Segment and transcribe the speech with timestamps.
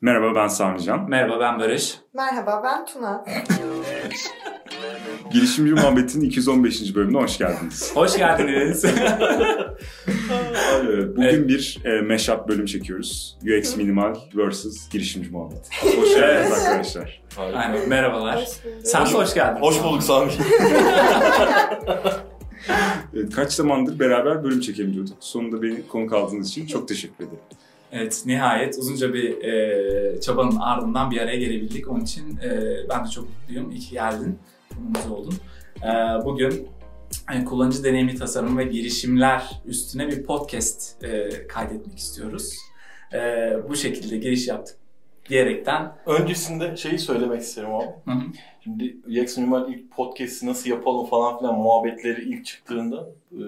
[0.00, 1.10] Merhaba ben Sami Can.
[1.10, 1.98] Merhaba ben Barış.
[2.14, 3.24] Merhaba ben Tuna.
[5.32, 6.94] Girişimci Muhabbet'in 215.
[6.94, 7.96] bölümüne hoş geldiniz.
[7.96, 8.84] Hoş geldiniz.
[11.16, 11.48] Bugün Evet.
[11.48, 13.38] bir e, mashup bölüm çekiyoruz.
[13.58, 14.88] UX Minimal vs.
[14.90, 15.68] Girişimci Muhabbet.
[15.82, 17.22] Hoş geldiniz arkadaşlar.
[17.38, 18.36] Aynen, merhabalar.
[18.36, 18.86] Hoş bulduk.
[18.86, 19.60] Sen de hoş geldin.
[19.60, 20.32] Hoş bulduk Sami.
[23.14, 25.16] Evet, kaç zamandır beraber bölüm çekemiyorduk.
[25.20, 27.38] Sonunda beni konuk aldığınız için çok teşekkür ederim.
[27.92, 31.88] Evet nihayet uzunca bir e, çabanın ardından bir araya gelebildik.
[31.88, 33.70] Onun için e, ben de çok mutluyum.
[33.70, 34.38] İyi ki geldin.
[34.74, 35.34] Konuğumuz oldun.
[35.82, 36.68] E, bugün
[37.34, 42.54] e, kullanıcı deneyimi tasarımı ve girişimler üstüne bir podcast e, kaydetmek istiyoruz.
[43.12, 43.18] E,
[43.68, 44.76] bu şekilde giriş yaptık
[45.28, 47.86] diyerekten Öncesinde şeyi söylemek isterim abi.
[48.04, 48.22] Hı hı.
[48.64, 53.38] Şimdi UX Minimal ilk podcast'i nasıl yapalım falan filan muhabbetleri ilk çıktığında e,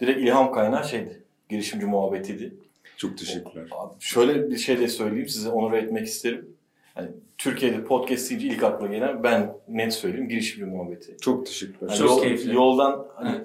[0.00, 1.22] direkt ilham kaynağı şeydi.
[1.48, 2.54] Girişimci muhabbetiydi.
[2.96, 3.66] Çok teşekkürler.
[3.70, 6.48] Abi şöyle bir şey de söyleyeyim size onur etmek isterim.
[6.96, 7.08] Yani
[7.38, 11.16] Türkiye'de podcast deyince ilk akla gelen ben net söyleyeyim girişimci muhabbeti.
[11.20, 11.88] Çok teşekkürler.
[11.90, 12.54] Yani Çok yol- keyifli.
[12.54, 13.38] Yoldan hani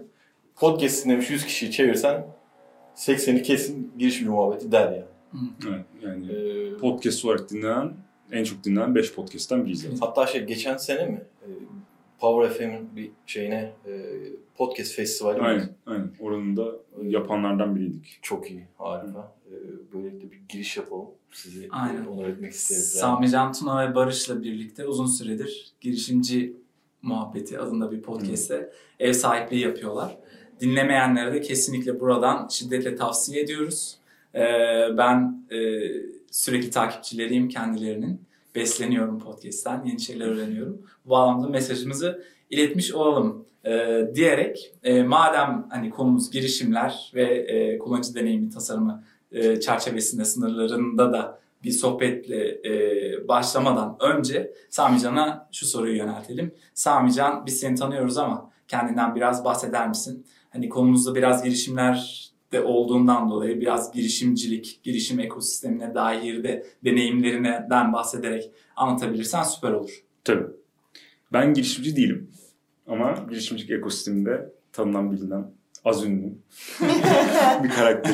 [0.55, 2.27] podcast dinlemiş 100 kişiyi çevirsen
[2.95, 5.03] 80'i kesin girişimci muhabbeti der yani.
[5.69, 7.93] Evet, yani Ee, podcast olarak dinlenen,
[8.31, 10.01] en çok dinlenen 5 podcast'ten biriyiz.
[10.01, 11.47] Hatta şey geçen sene mi e,
[12.19, 13.91] Power FM'in bir şeyine e,
[14.55, 15.41] podcast festivali.
[15.41, 16.11] Aynen, aynen.
[16.19, 16.71] Oranın da
[17.03, 18.19] yapanlardan biriydik.
[18.21, 19.35] Çok iyi, harika.
[19.47, 19.53] E,
[19.93, 21.05] Böylelikle bir giriş yapalım.
[21.31, 22.05] Sizi Aynen.
[22.05, 22.95] onur etmek isteriz.
[22.95, 23.01] yani.
[23.01, 26.53] Sami Can Tuna ve Barış'la birlikte uzun süredir girişimci
[27.01, 30.17] muhabbeti adında bir podcast'te ev sahipliği yapıyorlar.
[30.61, 33.97] Dinlemeyenlere de kesinlikle buradan şiddetle tavsiye ediyoruz.
[34.35, 34.39] Ee,
[34.97, 35.57] ben e,
[36.31, 38.21] sürekli takipçileriyim kendilerinin.
[38.59, 40.81] Besleniyorum podcast'ten, yeni şeyler öğreniyorum.
[41.05, 48.15] Bu bağlamda mesajımızı iletmiş olalım e, diyerek e, madem hani konumuz girişimler ve e, kullanıcı
[48.15, 55.97] deneyimi tasarımı e, çerçevesinde sınırlarında da bir sohbetle e, başlamadan önce Sami Can'a şu soruyu
[55.97, 56.53] yöneltelim.
[56.73, 60.25] Sami Can biz seni tanıyoruz ama kendinden biraz bahseder misin?
[60.49, 68.51] Hani konumuzda biraz girişimler de olduğundan dolayı biraz girişimcilik, girişim ekosistemine dair de deneyimlerinden bahsederek
[68.75, 70.03] anlatabilirsen süper olur.
[70.23, 70.45] Tabii.
[71.33, 72.31] Ben girişimci değilim.
[72.87, 75.51] Ama girişimcilik ekosisteminde tanınan bilinen
[75.85, 76.33] az ünlü
[77.63, 78.13] bir karakter.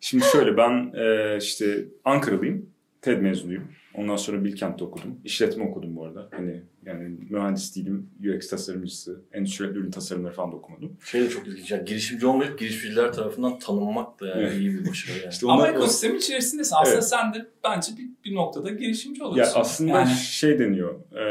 [0.00, 2.74] Şimdi şöyle ben e, işte Ankaralıyım.
[3.02, 3.64] TED mezunuyum.
[3.94, 5.20] Ondan sonra Bilkent'te okudum.
[5.24, 6.28] İşletme okudum bu arada.
[6.30, 8.10] Hani yani mühendis değilim.
[8.36, 10.96] UX tasarımcısı, endüstriyel ürün tasarımları falan da okumadım.
[11.04, 11.70] Şey de çok ilginç.
[11.70, 14.56] Yani girişimci olmayıp girişimciler tarafından tanınmak da yani Evet.
[14.60, 15.28] iyi bir başarı yani.
[15.32, 16.76] İşte Ama ekosistem içerisindesin.
[16.76, 17.08] Aslında Evet.
[17.08, 19.60] sen de bence bir, bir noktada girişimci Ya oluyorsun.
[19.60, 20.94] aslında Yani- şey deniyor.
[21.12, 21.24] e,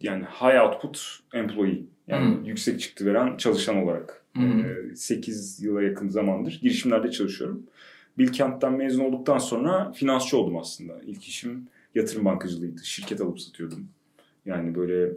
[0.00, 1.82] yani high output employee.
[2.08, 2.44] Yani Hmm.
[2.44, 4.24] yüksek çıktı veren çalışan olarak.
[4.32, 4.64] Hmm.
[4.64, 7.66] E, 8 yıla yakın zamandır girişimlerde çalışıyorum.
[8.18, 10.92] Bilkent'ten mezun olduktan sonra finansçı oldum aslında.
[11.06, 12.84] İlk işim yatırım bankacılığıydı.
[12.84, 13.88] Şirket alıp satıyordum.
[14.46, 15.12] Yani böyle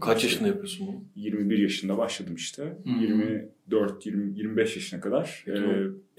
[0.00, 0.96] Kaç yaşında yapıyorsun bunu?
[1.16, 2.76] 21 yaşında başladım işte.
[2.84, 3.00] Hmm.
[3.00, 5.42] 24 20 25 yaşına kadar.
[5.46, 5.62] Peki e,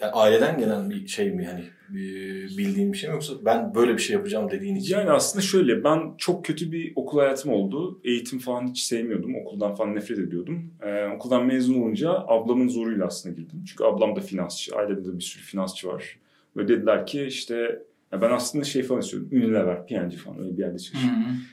[0.01, 3.93] Yani aileden gelen bir şey mi hani bir- bildiğin bir şey mi yoksa ben böyle
[3.93, 4.95] bir şey yapacağım dediğin için?
[4.95, 7.99] Yani aslında şöyle ben çok kötü bir okul hayatım oldu.
[8.03, 9.35] Eğitim falan hiç sevmiyordum.
[9.35, 10.73] Okuldan falan nefret ediyordum.
[10.81, 13.63] Ee, okuldan mezun olunca ablamın zoruyla aslında girdim.
[13.67, 14.75] Çünkü ablam da finansçı.
[14.75, 16.19] Ailede de bir sürü finansçı var.
[16.57, 19.29] Ve dediler ki işte ya ben aslında şey falan istiyordum.
[19.31, 21.07] Unilever, P&G falan öyle bir yerde hı.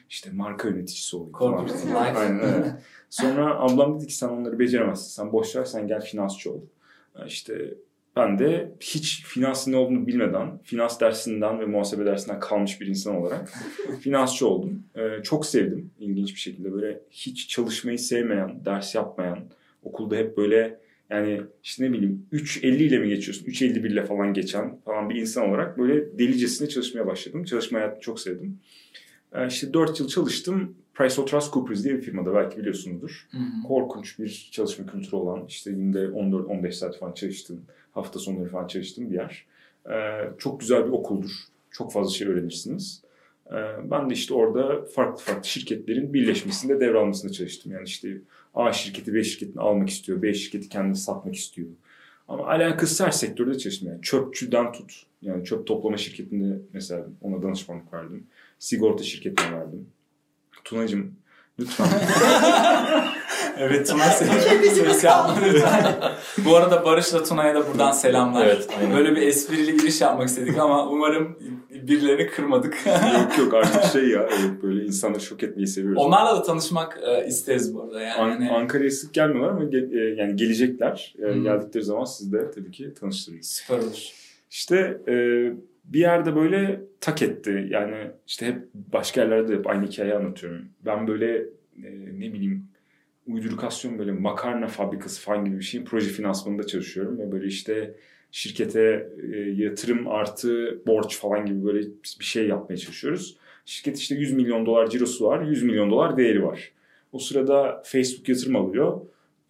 [0.08, 1.68] İşte marka yöneticisi olayım falan.
[2.16, 2.80] Aynen öyle.
[3.10, 5.22] Sonra ablam dedi ki sen onları beceremezsin.
[5.22, 6.60] Sen boş ver sen gel finansçı ol.
[7.26, 7.74] İşte
[8.16, 13.16] ben de hiç finansın ne olduğunu bilmeden, finans dersinden ve muhasebe dersinden kalmış bir insan
[13.16, 13.52] olarak
[14.00, 14.82] finansçı oldum.
[14.96, 16.72] Ee, çok sevdim ilginç bir şekilde.
[16.72, 19.38] Böyle hiç çalışmayı sevmeyen, ders yapmayan,
[19.82, 20.80] okulda hep böyle
[21.10, 25.48] yani işte ne bileyim 3.50 ile mi geçiyorsun, 3.51 ile falan geçen falan bir insan
[25.48, 27.44] olarak böyle delicesine çalışmaya başladım.
[27.44, 28.58] Çalışma hayatını çok sevdim.
[29.32, 30.74] Ee, işte 4 yıl çalıştım.
[30.94, 33.68] PricewaterhouseCoopers diye bir firmada belki biliyorsunuzdur Hı hı.
[33.68, 37.60] korkunç bir çalışma kültürü olan işte günde 14-15 saat falan çalıştığım,
[37.92, 39.46] hafta sonları falan çalıştığım bir yer.
[39.90, 41.30] Ee, çok güzel bir okuldur.
[41.70, 43.02] Çok fazla şey öğrenirsiniz.
[43.52, 47.72] Ee, ben de işte orada farklı farklı şirketlerin birleşmesinde devralmasında çalıştım.
[47.72, 48.18] Yani işte
[48.54, 51.68] A şirketi B şirketini almak istiyor, B şirketi kendini satmak istiyor.
[52.28, 53.88] Ama alakası her sektörde çalıştım.
[53.88, 55.02] Yani çöpçüden tut.
[55.22, 58.26] Yani çöp toplama şirketinde mesela ona danışmanlık verdim.
[58.58, 59.86] Sigorta şirketine verdim.
[60.64, 61.14] Tunacığım
[61.58, 61.86] lütfen
[63.58, 65.96] Evet Tuna ses yapma lütfen.
[66.44, 68.46] Bu arada Barış'la Tuna'ya da buradan selamlar.
[68.46, 68.96] Evet, aynen.
[68.96, 71.38] Böyle bir esprili giriş yapmak istedik ama umarım
[71.70, 72.76] birilerini kırmadık.
[73.22, 76.02] yok yok artık şey ya evet böyle insanları şok etmeyi seviyoruz.
[76.02, 78.14] Onlarla da tanışmak e, isteriz bu arada yani.
[78.20, 81.14] An- Hani Ankara'ya sık gelmiyorlar ama ge- e, yani gelecekler.
[81.18, 81.42] E, Hı.
[81.42, 83.46] geldikleri zaman siz de tabii ki tanıştırırız.
[83.46, 84.08] süper olur.
[84.50, 85.12] İşte e,
[85.84, 87.66] bir yerde böyle tak etti.
[87.70, 87.94] Yani
[88.26, 90.62] işte hep başka yerlerde de hep aynı hikayeyi anlatıyorum.
[90.86, 91.36] Ben böyle
[91.76, 91.88] e,
[92.18, 92.64] ne bileyim
[93.28, 97.18] uydurukasyon böyle makarna fabrikası falan gibi bir şeyin proje finansmanında çalışıyorum.
[97.18, 97.94] Ve böyle işte
[98.30, 101.80] şirkete e, yatırım artı borç falan gibi böyle
[102.20, 103.36] bir şey yapmaya çalışıyoruz.
[103.64, 106.72] Şirket işte 100 milyon dolar cirosu var, 100 milyon dolar değeri var.
[107.12, 109.00] O sırada Facebook yatırım alıyor.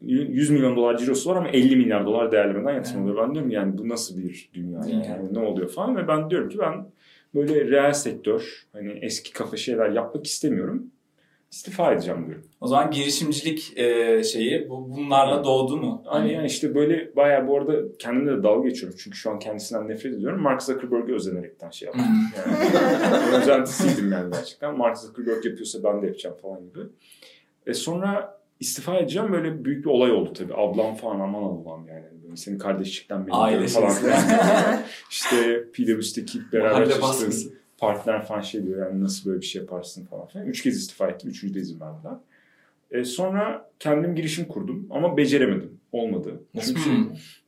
[0.03, 3.17] 100 milyon dolar cirosu var ama 50 milyar dolar değerlemeden yatırım alıyor.
[3.29, 6.49] Ben diyorum yani bu nasıl bir dünya yani, yani ne oluyor falan ve ben diyorum
[6.49, 6.87] ki ben
[7.35, 10.91] böyle reel sektör hani eski kafa şeyler yapmak istemiyorum.
[11.51, 12.45] İstifa edeceğim diyorum.
[12.61, 16.03] O zaman girişimcilik e, şeyi bu bunlarla doğdu mu?
[16.07, 18.99] Hani yani işte böyle bayağı bu arada kendimle de dalga geçiyorum.
[19.03, 20.43] Çünkü şu an kendisinden nefret ediyorum.
[20.43, 22.05] Mark Zuckerberg'e özenerekten şey yaptım.
[22.37, 24.79] yani özentisiydim yani gerçekten.
[24.79, 26.81] Mark Zuckerberg yapıyorsa ben de yapacağım falan gibi.
[27.67, 30.55] E sonra istifa edeceğim böyle büyük bir olay oldu tabii.
[30.55, 32.05] Ablam falan aman Allah'ım yani.
[32.23, 33.35] Böyle senin kardeşlikten beni
[33.67, 33.93] falan.
[35.11, 40.27] işte PwC'deki beraber çalıştığım partner falan şey diyor yani nasıl böyle bir şey yaparsın falan
[40.27, 40.47] filan.
[40.47, 41.31] Üç kez istifa ettim.
[41.31, 42.15] Üçüncü de izin verdiler.
[42.91, 45.79] E, sonra kendim girişim kurdum ama beceremedim.
[45.93, 46.41] Olmadı.
[46.55, 46.75] Nasıl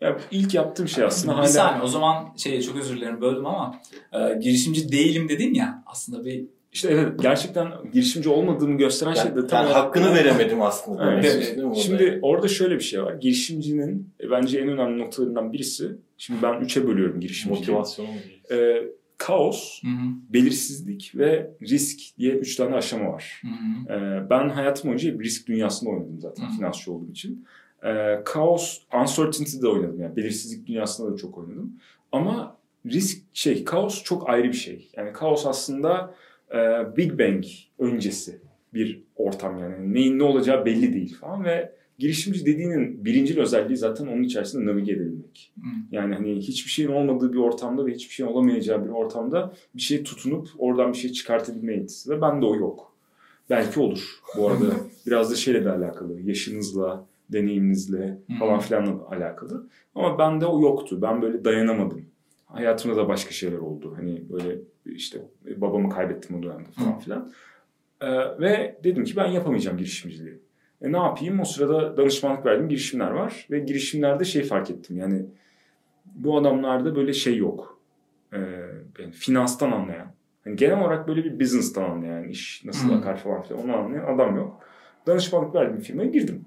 [0.00, 1.49] ya ilk yaptığım şey aslında bir hala...
[1.49, 3.81] saniye o zaman şey çok özür dilerim böldüm ama
[4.12, 9.37] e, girişimci değilim dedin ya aslında bir işte evet gerçekten girişimci olmadığımı gösteren yani, şey
[9.37, 11.12] de tam yani hakkını veremedim aslında.
[11.12, 11.55] Evet.
[11.59, 11.77] evet.
[11.77, 13.15] Şimdi orada şöyle bir şey var.
[13.15, 15.88] Girişimcinin e, bence en önemli noktalarından birisi.
[16.19, 17.61] Şimdi ben üçe bölüyorum girişimciliği.
[17.61, 18.15] Motivasyon mu?
[18.50, 18.82] Ee,
[19.20, 20.32] kaos, hı hı.
[20.34, 23.43] belirsizlik ve risk diye üç tane aşama var.
[23.43, 23.94] Hı hı.
[23.94, 26.56] Ee, ben hayatım boyunca hep risk dünyasında oynadım zaten hı.
[26.56, 27.46] finansçı olduğum için.
[27.84, 31.72] Ee, kaos, uncertainty de oynadım yani belirsizlik dünyasında da çok oynadım.
[32.12, 32.56] Ama
[32.87, 34.90] risk şey, kaos çok ayrı bir şey.
[34.96, 36.14] Yani kaos aslında
[36.55, 36.56] e,
[36.96, 37.44] Big Bang
[37.78, 38.40] öncesi
[38.75, 39.94] bir ortam yani.
[39.94, 44.93] Neyin ne olacağı belli değil falan ve girişimci dediğinin birincil özelliği zaten onun içerisinde navige
[44.93, 45.52] edebilmek.
[45.55, 45.70] Hmm.
[45.93, 50.02] Yani hani hiçbir şeyin olmadığı bir ortamda ve hiçbir şeyin olamayacağı bir ortamda bir şey
[50.02, 52.11] tutunup oradan bir şey çıkartabilme yetisi.
[52.11, 52.93] Ve bende o yok.
[53.50, 54.20] Belki olur.
[54.37, 54.64] Bu arada
[55.06, 56.20] biraz da şeyle de alakalı.
[56.20, 59.67] Yaşınızla, deneyiminizle falan filanla alakalı.
[59.94, 61.03] Ama bende o yoktu.
[61.03, 62.05] Ben böyle dayanamadım.
[62.46, 63.94] Hayatımda da başka şeyler oldu.
[63.96, 65.23] Hani böyle işte
[65.56, 67.32] babamı kaybettim o dönemde falan filan.
[68.00, 68.08] Ee,
[68.41, 70.38] ve dedim ki ben yapamayacağım girişimciliği.
[70.82, 71.41] E ne yapayım?
[71.41, 73.47] O sırada danışmanlık verdiğim girişimler var.
[73.50, 74.97] Ve girişimlerde şey fark ettim.
[74.97, 75.27] Yani
[76.05, 77.81] bu adamlarda böyle şey yok.
[78.32, 78.38] Ee,
[78.99, 80.12] yani finanstan anlayan.
[80.47, 82.97] Yani genel olarak böyle bir business'tan anlayan, iş nasıl hmm.
[82.97, 84.61] akar falan filan onu anlayan adam yok.
[85.06, 86.44] Danışmanlık verdiğim firmaya girdim.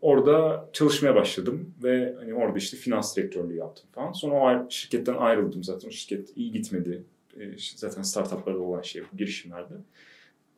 [0.00, 4.12] Orada çalışmaya başladım ve hani orada işte finans direktörlüğü yaptım falan.
[4.12, 5.88] Sonra o şirketten ayrıldım zaten.
[5.88, 7.02] O şirket iyi gitmedi.
[7.40, 7.40] E,
[7.76, 9.74] zaten startuplarda olan şey bu girişimlerde.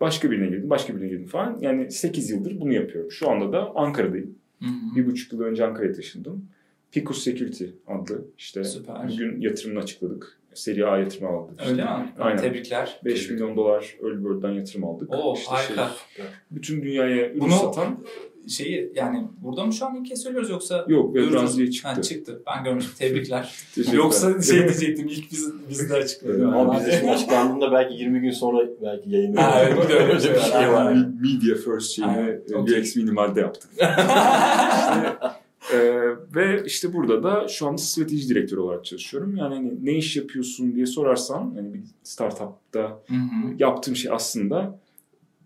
[0.01, 1.59] Başka birine girdim, başka birine girdim falan.
[1.61, 3.11] Yani 8 yıldır bunu yapıyorum.
[3.11, 4.35] Şu anda da Ankara'dayım.
[4.63, 4.97] Hı hı.
[4.97, 6.49] Bir buçuk yıl önce Ankara'ya taşındım.
[6.93, 9.09] Picus Security adlı işte Süper.
[9.09, 10.39] bugün yatırımını açıkladık.
[10.55, 11.61] Seri A yatırım aldık.
[11.61, 11.83] Öyle işte.
[11.85, 12.13] mi?
[12.19, 12.39] Aynen.
[12.41, 13.01] Tebrikler.
[13.05, 13.31] 5 Tebrik.
[13.31, 15.11] milyon dolar Early Bird'den yatırım aldık.
[15.11, 15.91] Oo işte harika.
[16.17, 17.53] Şey, bütün dünyaya ürün Bunu...
[17.53, 18.05] satan
[18.49, 21.89] şeyi yani burada mı şu an ilk kez söylüyoruz yoksa Yok Brazilya'ya çıktı.
[21.89, 22.43] Ha, çıktı.
[22.47, 22.95] Ben görmüştüm.
[22.99, 23.53] Tebrikler.
[23.93, 26.49] yoksa şey diyecektim ilk biz bizde açıkladı.
[26.49, 29.43] Ama bizde şimdi açıklandığında belki 20 gün sonra belki yayınlanır.
[29.43, 30.93] Ha evet öyle bir şey var.
[31.23, 32.81] Media First şeyini okay.
[32.81, 33.71] UX Minimal'de yaptık.
[33.81, 39.37] işte, ee, ve işte burada da şu anda strateji direktörü olarak çalışıyorum.
[39.37, 43.55] Yani hani ne iş yapıyorsun diye sorarsan hani bir startupta hı hı.
[43.59, 44.79] yaptığım şey aslında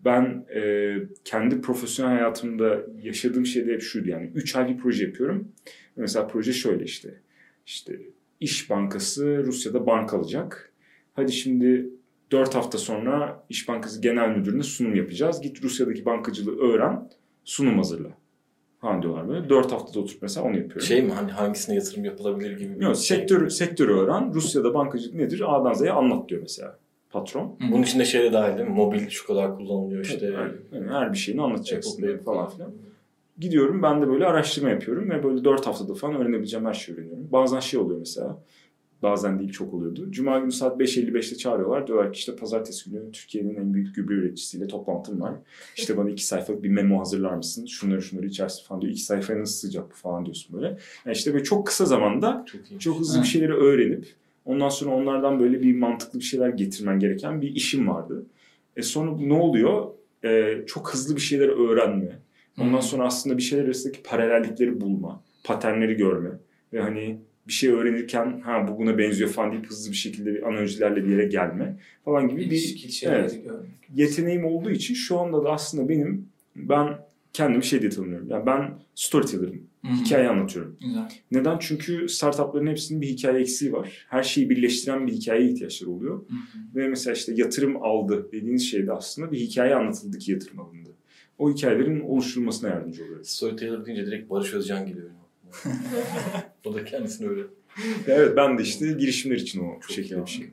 [0.05, 0.93] ben e,
[1.25, 5.51] kendi profesyonel hayatımda yaşadığım şey de hep şuydu yani 3 ay bir proje yapıyorum.
[5.95, 7.21] Mesela proje şöyle işte.
[7.65, 7.99] İşte
[8.39, 10.73] İş Bankası Rusya'da bank alacak.
[11.13, 11.89] Hadi şimdi
[12.31, 15.41] 4 hafta sonra İş Bankası Genel Müdürü'ne sunum yapacağız.
[15.41, 17.09] Git Rusya'daki bankacılığı öğren,
[17.43, 18.09] sunum hazırla.
[18.81, 19.49] Falan diyorlar böyle.
[19.49, 20.81] 4 haftada oturup mesela onu yapıyorum.
[20.81, 23.17] Şey mi hani hangisine yatırım yapılabilir gibi bir Yok, şey.
[23.17, 24.33] Sektör, sektörü öğren.
[24.33, 25.55] Rusya'da bankacılık nedir?
[25.55, 26.79] A'dan Z'ye anlat diyor mesela
[27.11, 27.57] patron.
[27.59, 27.71] Hı-hı.
[27.71, 28.75] Bunun içinde şey de dahil değil mi?
[28.75, 30.25] Mobil şu kadar kullanılıyor işte.
[30.25, 32.71] Yani, yani her bir şeyini anlatacaksın Apple falan filan.
[33.39, 37.27] Gidiyorum ben de böyle araştırma yapıyorum ve böyle 4 haftada falan öğrenebileceğim her şeyi öğreniyorum.
[37.31, 38.43] Bazen şey oluyor mesela.
[39.03, 40.11] Bazen değil çok oluyordu.
[40.11, 41.87] Cuma günü saat 5.55'te çağırıyorlar.
[41.87, 45.33] Diyorlar ki işte pazartesi günü Türkiye'nin en büyük gübre üreticisiyle toplantım var.
[45.77, 47.65] İşte bana iki sayfalık bir memo hazırlar mısın?
[47.65, 48.93] Şunları şunları içersin falan diyor.
[48.93, 50.67] İki sayfaya nasıl sıcak bu falan diyorsun böyle.
[51.05, 54.07] Yani işte böyle çok kısa zamanda çok, çok hızlı bir şeyleri öğrenip
[54.49, 58.25] Ondan sonra onlardan böyle bir mantıklı bir şeyler getirmen gereken bir işim vardı.
[58.77, 59.87] E sonra ne oluyor?
[60.23, 62.19] E, çok hızlı bir şeyler öğrenme.
[62.59, 66.29] Ondan sonra aslında bir şeyler arasındaki paralellikleri bulma, paternleri görme
[66.73, 70.47] ve hani bir şey öğrenirken ha bu buna benziyor falan deyip hızlı bir şekilde bir
[70.47, 73.41] analojilerle bir yere gelme falan gibi bir evet,
[73.95, 76.97] yeteneğim olduğu için şu anda da aslında benim ben
[77.33, 78.29] kendimi şey diye tanımlıyorum.
[78.29, 79.68] Yani ben storyteller'ım.
[79.81, 79.93] Hı hı.
[79.93, 80.77] Hikaye anlatıyorum.
[80.81, 81.09] Güzel.
[81.31, 81.57] Neden?
[81.59, 84.05] Çünkü startupların hepsinin bir hikaye eksiği var.
[84.09, 86.17] Her şeyi birleştiren bir hikayeye ihtiyaçları oluyor.
[86.17, 86.75] Hı hı.
[86.75, 90.89] Ve mesela işte yatırım aldı dediğiniz şeyde aslında bir hikaye anlatıldı ki yatırım alındı.
[91.37, 93.29] O hikayelerin oluşturulmasına yardımcı oluyoruz.
[93.29, 95.09] Storyteller deyince direkt Barış Özcan geliyor.
[96.65, 97.41] o da kendisini öyle.
[98.07, 100.49] Evet ben de işte girişimler için o Çok şekilde bir şey.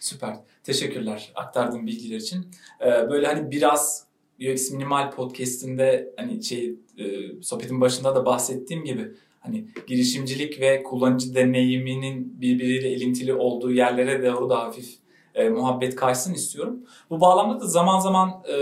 [0.00, 0.36] Süper.
[0.64, 2.46] Teşekkürler aktardığın bilgiler için.
[2.80, 4.06] Ee, böyle hani biraz
[4.40, 7.04] UX Minimal podcast'inde hani şey e,
[7.42, 9.08] sohbetin başında da bahsettiğim gibi
[9.40, 15.00] hani girişimcilik ve kullanıcı deneyiminin birbiriyle elintili olduğu yerlere doğru da hafif
[15.34, 16.80] e, muhabbet kaysın istiyorum.
[17.10, 18.56] Bu bağlamda da zaman zaman e,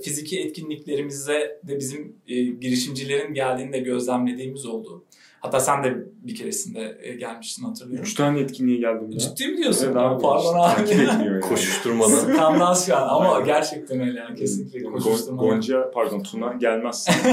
[0.00, 5.04] fiziki etkinliklerimize de bizim e, girişimcilerin geldiğinde gözlemlediğimiz oldu.
[5.44, 8.04] Hatta sen de bir keresinde e, gelmiştin hatırlıyorum.
[8.04, 9.18] Üç tane etkinliğe geldim ya.
[9.18, 9.86] Ciddi mi diyorsun?
[9.86, 10.22] Evet abi.
[10.22, 10.74] Pardon abi.
[10.76, 11.40] Takip etmiyor yani.
[11.40, 12.10] Koşuşturmadan.
[12.10, 15.42] Skandal şu an ama gerçekten öyle yani kesinlikle Gon- koşuşturma.
[15.42, 17.12] Gonca pardon Tuna gelmezsin.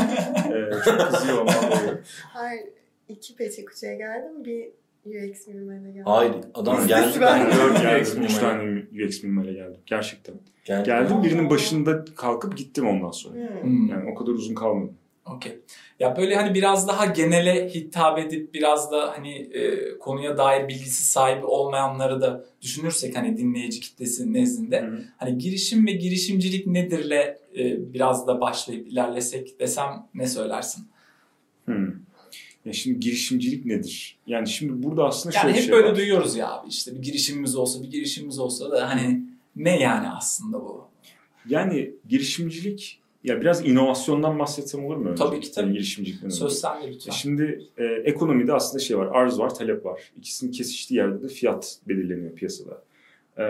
[0.51, 2.01] ee, çok kızıyor dolayı.
[2.33, 2.63] Hayır,
[3.09, 4.67] iki peçe kuçaya geldim, bir
[5.05, 6.03] UX mimine geldim.
[6.05, 7.57] Hayır adam geldi ben gördüm.
[7.81, 8.05] Geldim.
[8.05, 8.23] Geldim.
[8.23, 9.79] Üç tane UX mimale geldim.
[9.85, 10.35] Gerçekten.
[10.65, 10.85] Geldi.
[10.85, 13.35] Geldim birinin başında kalkıp gittim ondan sonra.
[13.35, 13.63] Hmm.
[13.63, 14.93] Hmm, Yani o kadar uzun kalmadım.
[15.35, 15.59] Okey.
[15.99, 21.05] Ya böyle hani biraz daha genele hitap edip biraz da hani e, konuya dair bilgisi
[21.05, 25.03] sahibi olmayanları da düşünürsek hani dinleyici kitlesi nezdinde Hı.
[25.17, 30.87] hani girişim ve girişimcilik nedirle e, biraz da başlayıp ilerlesek desem ne söylersin?
[31.65, 31.87] Hmm.
[32.65, 34.17] Ya şimdi girişimcilik nedir?
[34.27, 35.95] Yani şimdi burada aslında Yani şöyle bir hep şey böyle var.
[35.95, 39.21] duyuyoruz ya abi işte bir girişimimiz olsa bir girişimimiz olsa da hani
[39.55, 40.87] ne yani aslında bu?
[41.49, 45.09] Yani girişimcilik ya biraz inovasyondan bahsetsem olur mu?
[45.09, 45.23] önce?
[45.23, 45.65] Tabii ki, tabii.
[45.65, 46.29] Yani girişimcilikten.
[46.29, 47.11] Söz sende lütfen.
[47.11, 49.09] Şimdi e, ekonomide aslında şey var.
[49.11, 50.11] Arz var, talep var.
[50.17, 52.83] İkisinin kesiştiği yerde de fiyat belirleniyor piyasada.
[53.37, 53.43] E,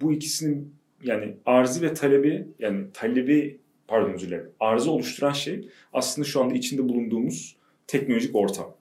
[0.00, 3.58] bu ikisinin yani arzı ve talebi yani talebi
[3.88, 4.50] pardon özür dilerim.
[4.60, 7.56] Arzı oluşturan şey aslında şu anda içinde bulunduğumuz
[7.86, 8.74] teknolojik ortam.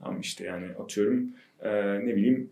[0.00, 1.30] Tamam işte yani atıyorum
[1.60, 1.70] e,
[2.06, 2.50] ne bileyim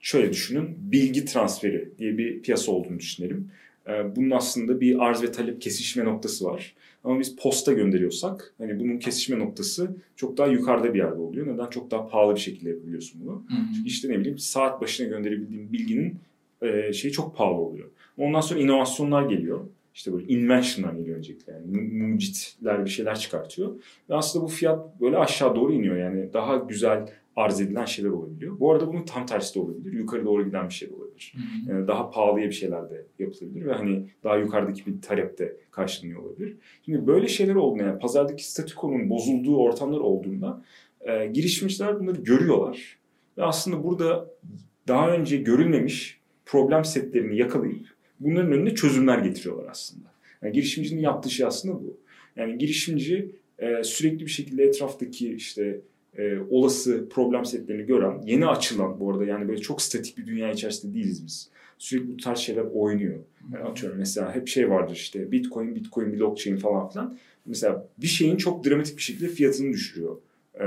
[0.00, 3.50] şöyle düşünün bilgi transferi diye bir piyasa olduğunu düşünelim.
[3.88, 6.74] E, bunun aslında bir arz ve talep kesişme noktası var.
[7.04, 11.46] Ama biz posta gönderiyorsak hani bunun kesişme noktası çok daha yukarıda bir yerde oluyor.
[11.46, 11.66] Neden?
[11.70, 13.32] Çok daha pahalı bir şekilde yapabiliyorsun bunu.
[13.48, 13.86] Hı hı.
[13.86, 16.16] İşte ne bileyim saat başına gönderebildiğin bilginin
[16.62, 17.88] e, şeyi çok pahalı oluyor.
[18.18, 19.60] Ondan sonra inovasyonlar geliyor.
[19.94, 21.52] İşte böyle invention'lar geliyor öncelikle.
[21.52, 23.74] Yani mu- mucitler bir şeyler çıkartıyor.
[24.10, 25.96] Ve aslında bu fiyat böyle aşağı doğru iniyor.
[25.96, 28.60] Yani daha güzel arz edilen şeyler olabiliyor.
[28.60, 29.92] Bu arada bunun tam tersi de olabilir.
[29.92, 31.34] Yukarı doğru giden bir şey de olabilir.
[31.36, 31.74] Hı hı.
[31.74, 36.22] Yani daha pahalıya bir şeyler de yapılabilir ve hani daha yukarıdaki bir talep de karşılanıyor
[36.22, 36.56] olabilir.
[36.84, 40.64] Şimdi böyle şeyler olduğunda yani pazardaki statükonun bozulduğu ortamlar olduğunda
[41.00, 42.98] e, girişimciler bunları görüyorlar
[43.38, 44.30] ve aslında burada
[44.88, 47.86] daha önce görülmemiş problem setlerini yakalayıp
[48.20, 50.12] bunların önüne çözümler getiriyorlar aslında.
[50.42, 51.96] Yani girişimcinin yaptığı şey aslında bu.
[52.36, 55.80] Yani girişimci e, sürekli bir şekilde etraftaki işte
[56.18, 60.52] e, olası problem setlerini gören, yeni açılan bu arada yani böyle çok statik bir dünya
[60.52, 61.50] içerisinde değiliz biz.
[61.78, 63.18] Sürekli bu tarz şeyler oynuyor.
[63.52, 67.18] Yani atıyorum mesela hep şey vardır işte Bitcoin, Bitcoin, blockchain falan filan.
[67.46, 70.16] Mesela bir şeyin çok dramatik bir şekilde fiyatını düşürüyor
[70.60, 70.66] e,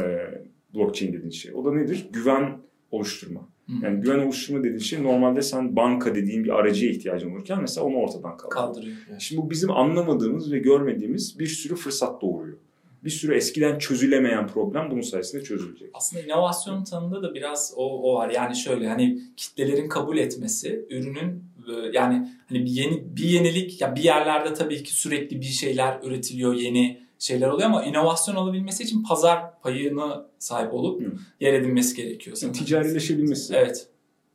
[0.75, 1.53] blockchain dediğin şey.
[1.55, 2.07] O da nedir?
[2.13, 2.57] Güven
[2.91, 3.49] oluşturma.
[3.81, 7.95] Yani güven oluşturma dediğin şey normalde sen banka dediğin bir aracıya ihtiyacın olurken mesela onu
[7.95, 8.67] ortadan kaldırıyor.
[8.67, 8.97] Kaldırıyor.
[9.19, 12.57] Şimdi bu bizim anlamadığımız ve görmediğimiz bir sürü fırsat doğuruyor.
[13.05, 15.89] Bir sürü eskiden çözülemeyen problem bunun sayesinde çözülecek.
[15.93, 18.29] Aslında inovasyon tanımında da biraz o, o var.
[18.29, 23.95] Yani şöyle hani kitlelerin kabul etmesi, ürünün e, yani hani bir yeni bir yenilik ya
[23.95, 29.03] bir yerlerde tabii ki sürekli bir şeyler üretiliyor, yeni şeyler oluyor ama inovasyon olabilmesi için
[29.03, 31.13] pazar payına sahip olup Hı.
[31.39, 32.37] yer edinmesi gerekiyor.
[32.37, 32.65] Yani sanırım.
[32.65, 33.53] ticarileşebilmesi.
[33.55, 33.87] Evet.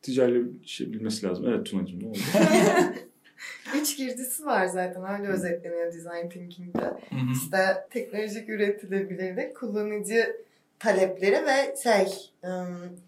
[0.02, 1.44] Ticarileşebilmesi lazım.
[1.48, 2.18] Evet Tunacığım ne oldu?
[3.80, 6.84] Üç girdisi var zaten öyle özetleniyor design thinking'de.
[6.84, 7.32] Hı hı.
[7.32, 7.58] İşte
[7.90, 10.36] teknolojik üretilebilirlik, kullanıcı
[10.78, 12.06] talepleri ve şey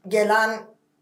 [0.08, 0.60] gelen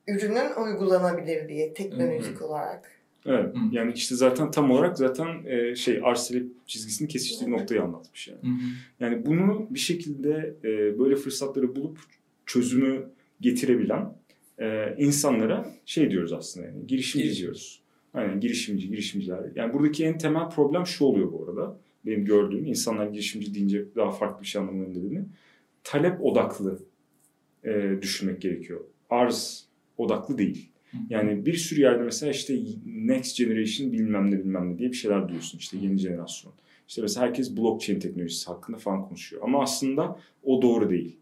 [0.08, 2.90] ürünün uygulanabilirliği teknolojik olarak.
[3.26, 3.54] Evet.
[3.54, 3.58] Hı.
[3.72, 8.40] Yani işte zaten tam olarak zaten e, şey arz talep çizgisinin kesiştiği noktayı anlatmış yani.
[8.42, 8.70] Hı hı.
[9.00, 11.98] Yani bunu bir şekilde e, böyle fırsatları bulup
[12.46, 13.06] çözümü
[13.40, 14.14] getirebilen
[14.58, 17.42] e, insanlara şey diyoruz aslında yani girişimci Girişimci.
[17.42, 17.79] diyoruz.
[18.14, 19.40] Aynen girişimci, girişimciler.
[19.54, 21.78] Yani buradaki en temel problem şu oluyor bu arada.
[22.06, 25.24] Benim gördüğüm insanlar girişimci deyince daha farklı bir şey anlamalarını dediğini.
[25.84, 26.78] Talep odaklı
[27.64, 28.80] e, düşünmek gerekiyor.
[29.10, 29.66] Arz
[29.98, 30.70] odaklı değil.
[31.10, 35.28] Yani bir sürü yerde mesela işte next generation bilmem ne bilmem ne diye bir şeyler
[35.28, 36.54] duyuyorsun işte yeni jenerasyon.
[36.88, 39.42] İşte mesela herkes blockchain teknolojisi hakkında falan konuşuyor.
[39.44, 41.16] Ama aslında o doğru değil.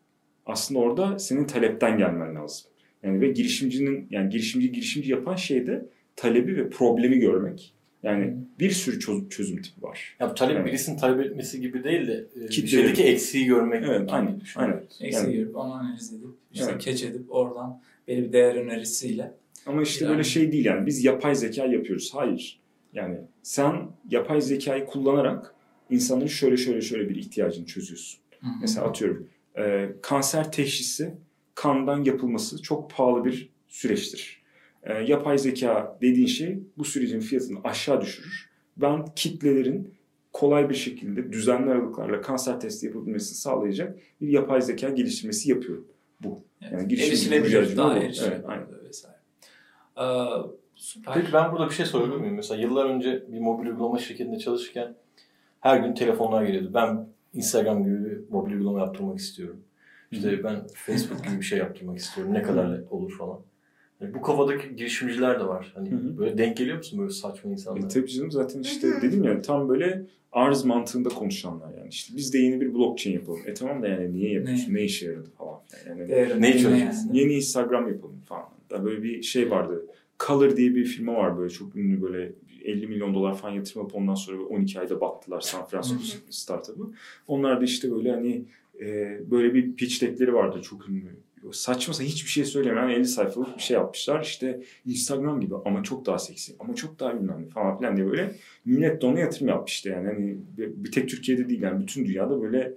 [0.47, 2.71] Aslında orada senin talepten gelmen lazım.
[3.03, 5.89] Yani ve girişimcinin yani girişimci girişimci yapan şey de
[6.19, 7.75] talebi ve problemi görmek.
[8.03, 10.17] Yani bir sürü çözüm, çözüm tipi var.
[10.21, 10.67] Ya talep Evet.
[10.67, 14.75] birisinin talep etmesi gibi değil de e, bir şeydeki eksiği görmek Evet, gibi aynen, düşünüyorum.
[14.75, 15.07] aynen.
[15.09, 16.81] Eksiği Yani- görüp onu analiz edip işte Evet.
[16.83, 19.35] catch edip oradan belli bir değer önerisiyle.
[19.67, 22.11] Ama işte Yani- böyle şey değil yani biz yapay zeka yapıyoruz.
[22.15, 22.61] Hayır.
[22.93, 23.75] Yani sen
[24.11, 25.55] yapay zekayı kullanarak
[25.91, 28.21] insanların şöyle şöyle şöyle bir ihtiyacını çözüyorsun.
[28.41, 28.51] Hı hı.
[28.61, 31.15] Mesela atıyorum e, kanser teşhisi
[31.55, 34.38] kandan yapılması çok pahalı bir süreçtir.
[34.89, 38.51] E, yapay zeka dediğin şey bu sürecin fiyatını aşağı düşürür.
[38.77, 39.95] Ben kitlelerin
[40.33, 45.87] kolay bir şekilde düzenli aralıklarla kanser testi yapabilmesini sağlayacak bir yapay zeka geliştirmesi yapıyorum.
[46.21, 46.43] Bu.
[46.63, 46.73] Evet.
[46.73, 48.67] Yani erişilebilir, daha erişilebilir Evet, aynen.
[48.89, 49.17] vesaire.
[50.01, 50.05] Ee,
[50.75, 51.15] süper.
[51.15, 52.35] Peki ben burada bir şey sorabilir miyim?
[52.35, 54.95] Mesela yıllar önce bir mobil uygulama şirketinde çalışırken
[55.61, 56.71] her gün telefonlar geliyordu.
[56.75, 59.61] Ben Instagram gibi bir mobil uygulama yaptırmak istiyorum.
[60.11, 62.35] İşte ben Facebook gibi bir şey yaptırmak istiyorum.
[62.35, 63.41] Ne kadar olur falan.
[64.01, 65.73] Yani bu kafadaki girişimciler de var.
[65.75, 66.19] Hani Hı hı.
[66.19, 67.85] böyle denk geliyor musun böyle saçma insanlar?
[67.85, 71.89] E, tabii canım zaten işte dedim ya tam böyle arz mantığında konuşanlar yani.
[71.89, 73.41] İşte biz de yeni bir blockchain yapalım.
[73.47, 74.75] E tamam da yani niye yapıyorsun?
[74.75, 75.61] Ne, işe yaradı falan.
[75.89, 76.71] Yani Değerini Neyi bilmeyen.
[76.71, 77.13] çözeceksin?
[77.13, 78.49] yeni Instagram yapalım falan.
[78.71, 79.87] Da böyle bir şey vardı.
[80.27, 82.33] Color diye bir firma var böyle çok ünlü böyle
[82.65, 86.91] 50 milyon dolar falan yatırım yapıp ondan sonra böyle 12 ayda battılar San Francisco startup'ı.
[87.29, 88.45] Onlar da işte böyle hani
[88.81, 91.17] e, böyle bir pitch deckleri vardı çok ünlü.
[91.53, 94.23] Saçma hiçbir şey söylemeyen 50 sayfalık bir şey yapmışlar.
[94.23, 98.35] İşte Instagram gibi ama çok daha seksi ama çok daha bilmem falan filan diye böyle
[98.65, 100.07] millet de ona yatırım yapmıştı yani.
[100.07, 102.75] Hani bir bir tek Türkiye'de değil yani bütün dünyada böyle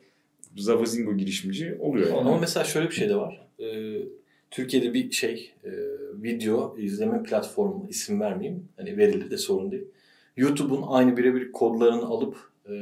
[0.57, 2.19] zavazingo girişimci oluyor yani.
[2.19, 3.47] Ama mesela şöyle bir şey de var.
[3.59, 3.97] Ee,
[4.51, 5.71] Türkiye'de bir şey e,
[6.23, 8.67] video izleme platformu isim vermeyeyim.
[8.77, 9.85] Hani verilir de sorun değil.
[10.37, 12.37] YouTube'un aynı birebir kodlarını alıp
[12.69, 12.73] e,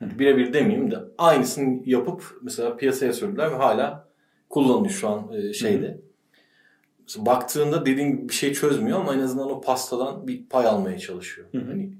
[0.00, 4.03] birebir demeyeyim de aynısını yapıp mesela piyasaya sürdüler ve hala
[4.48, 5.98] kullanılıyor şu an e, şeyde.
[7.02, 10.98] Mesela baktığında dediğin gibi bir şey çözmüyor ama en azından o pastadan bir pay almaya
[10.98, 11.46] çalışıyor.
[11.52, 11.64] Hı hı.
[11.66, 11.92] Hani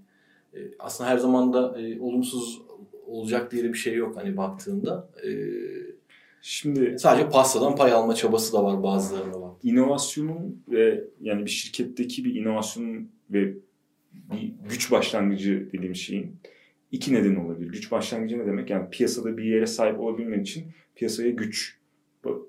[0.55, 2.63] e, aslında her zaman da e, olumsuz
[3.07, 5.09] olacak diye bir şey yok hani baktığında.
[5.27, 5.31] E,
[6.47, 9.53] Şimdi Sadece pastadan pay alma çabası da var bazılarında var.
[9.63, 13.55] inovasyonun ve yani bir şirketteki bir inovasyonun ve
[14.13, 16.37] bir güç başlangıcı dediğim şeyin
[16.93, 17.71] iki neden olabilir.
[17.71, 18.71] Güç başlangıcı ne demek?
[18.71, 21.79] Yani piyasada bir yere sahip olabilmen için piyasaya güç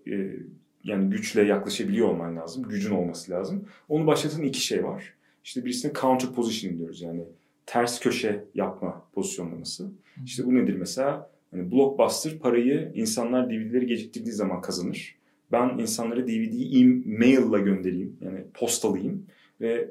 [0.08, 0.36] e,
[0.84, 2.64] yani güçle yaklaşabiliyor olman lazım.
[2.64, 3.66] Gücün olması lazım.
[3.90, 5.14] Onu başlatan iki şey var.
[5.44, 7.24] İşte birisine counter positioning diyoruz yani
[7.66, 9.92] ters köşe yapma pozisyonlaması.
[10.26, 11.32] İşte bu nedir mesela?
[11.52, 15.16] Hani blockbuster parayı insanlar DVD'leri geciktirdiği zaman kazanır.
[15.52, 18.18] Ben insanlara DVD'yi e-mail'la göndereyim.
[18.22, 19.26] Yani postalayayım.
[19.62, 19.90] Ve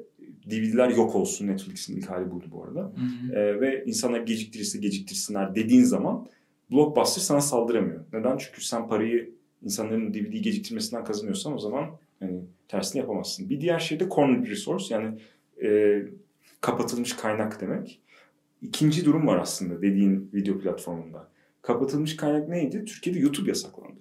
[0.49, 1.47] DVD'ler yok olsun.
[1.47, 2.79] Netflix'in ilk hali buydu bu arada.
[2.79, 3.39] Hı hı.
[3.39, 6.27] Ee, ve insanlar geciktirirse geciktirsinler dediğin zaman
[6.71, 7.99] Blockbuster sana saldıramıyor.
[8.13, 8.37] Neden?
[8.37, 9.34] Çünkü sen parayı
[9.65, 13.49] insanların DVD'yi geciktirmesinden kazanıyorsan o zaman hani tersini yapamazsın.
[13.49, 15.17] Bir diğer şey de cornered resource yani
[15.63, 16.01] e,
[16.61, 18.01] kapatılmış kaynak demek.
[18.61, 21.29] İkinci durum var aslında dediğin video platformunda.
[21.61, 22.85] Kapatılmış kaynak neydi?
[22.85, 23.99] Türkiye'de YouTube yasaklandı.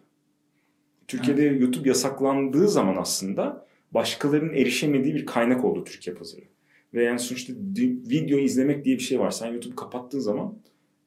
[1.09, 6.45] Türkiye'de YouTube yasaklandığı zaman aslında başkalarının erişemediği bir kaynak oldu Türkiye pazarı.
[6.95, 7.53] Ve yani sonuçta
[8.11, 9.31] video izlemek diye bir şey var.
[9.31, 10.59] Sen YouTube kapattığın zaman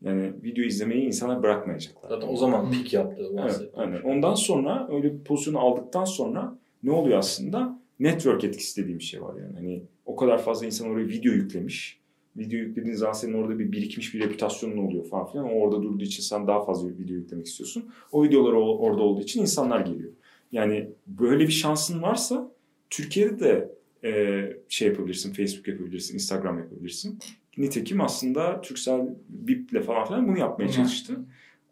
[0.02, 2.10] yani video izlemeyi insanlar bırakmayacaklar.
[2.10, 3.32] Zaten o zaman pik yaptı.
[3.40, 4.02] Evet, aynen.
[4.02, 4.12] şey.
[4.12, 7.80] Ondan sonra öyle bir pozisyonu aldıktan sonra ne oluyor aslında?
[8.00, 9.56] Network etkisi dediğim bir şey var yani.
[9.56, 12.00] Hani o kadar fazla insan oraya video yüklemiş.
[12.38, 15.46] Video yüklediğin zaman senin orada bir birikmiş bir reputasyonun oluyor falan filan.
[15.46, 17.90] O orada durduğu için sen daha fazla video yüklemek istiyorsun.
[18.12, 20.12] O videolar orada olduğu için insanlar geliyor.
[20.52, 22.52] Yani böyle bir şansın varsa
[22.90, 25.34] Türkiye'de de e, şey yapabilirsin.
[25.34, 27.20] Facebook yapabilirsin, Instagram yapabilirsin.
[27.58, 31.20] Nitekim aslında Türksel Bip'le falan filan bunu yapmaya çalıştı.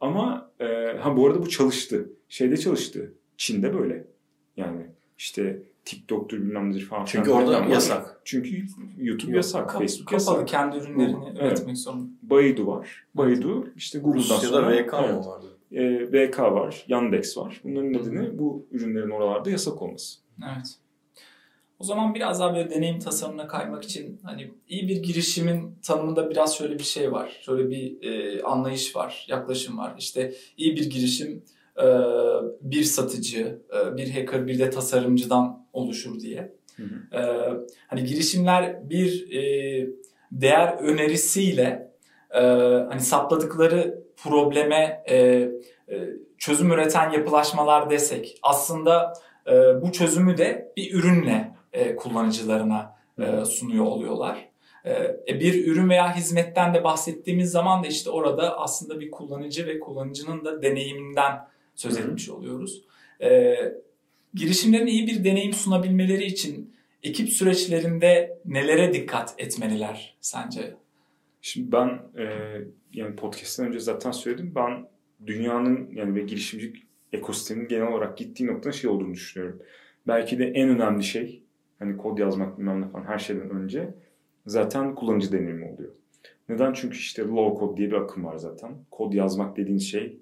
[0.02, 0.66] Ama e,
[1.00, 2.10] ha bu arada bu çalıştı.
[2.30, 3.14] Şeyde çalıştı.
[3.38, 4.08] Çin'de böyle.
[4.58, 4.82] Yani
[5.18, 7.06] işte TikTok'tur bilmem nedir falan.
[7.06, 7.74] Çünkü filan orada filan var.
[7.74, 8.22] yasak.
[8.26, 8.58] Çünkü
[8.98, 10.48] YouTube Yok, yasak, Kap- Facebook kapalı yasak.
[10.48, 12.06] kendi ürünlerini Bu- üretmek zorunda.
[12.24, 13.06] Baidu var.
[13.16, 14.72] Baidu işte Google'dan Rusya'da sonra.
[14.72, 15.26] VK mı Evet.
[15.26, 15.46] vardı?
[15.72, 17.62] E, VK var, Yandex var.
[17.64, 20.20] Bunların nedeni bu ürünlerin oralarda yasak olması.
[20.56, 20.76] Evet.
[21.80, 26.58] O zaman biraz daha böyle deneyim tasarımına kaymak için hani iyi bir girişimin tanımında biraz
[26.58, 27.40] şöyle bir şey var.
[27.42, 29.96] Şöyle bir e, anlayış var, yaklaşım var.
[29.98, 31.44] İşte iyi bir girişim
[31.78, 31.86] e,
[32.62, 36.56] bir satıcı, e, bir hacker, bir de tasarımcıdan oluşur diye.
[36.76, 37.18] Hı hı.
[37.18, 37.54] E,
[37.88, 39.88] hani girişimler bir e,
[40.32, 41.92] değer önerisiyle
[42.32, 42.42] e,
[42.90, 45.50] hani sapladıkları probleme e, e,
[46.38, 49.14] çözüm üreten yapılaşmalar desek aslında
[49.48, 54.50] e, bu çözümü de bir ürünle e, kullanıcılarına e, sunuyor oluyorlar.
[54.86, 59.80] E, bir ürün veya hizmetten de bahsettiğimiz zaman da işte orada aslında bir kullanıcı ve
[59.80, 62.84] kullanıcının da deneyiminden söz etmiş oluyoruz.
[63.22, 63.56] E,
[64.34, 70.74] girişimlerin iyi bir deneyim sunabilmeleri için ekip süreçlerinde nelere dikkat etmeliler sence?
[71.42, 72.26] Şimdi ben e,
[72.94, 74.54] yani podcast'ten önce zaten söyledim.
[74.56, 74.88] Ben
[75.26, 76.84] dünyanın yani ve girişimcilik
[77.14, 79.62] ekosisteminin genel olarak gittiği noktanın şey olduğunu düşünüyorum.
[80.08, 81.45] Belki de en önemli şey
[81.80, 83.94] hani kod yazmak bilmem ne falan her şeyden önce
[84.46, 85.92] zaten kullanıcı deneyimi oluyor.
[86.50, 86.74] Neden?
[86.74, 88.72] Çünkü işte low code diye bir akım var zaten.
[88.92, 90.20] Kod yazmak dediğin şey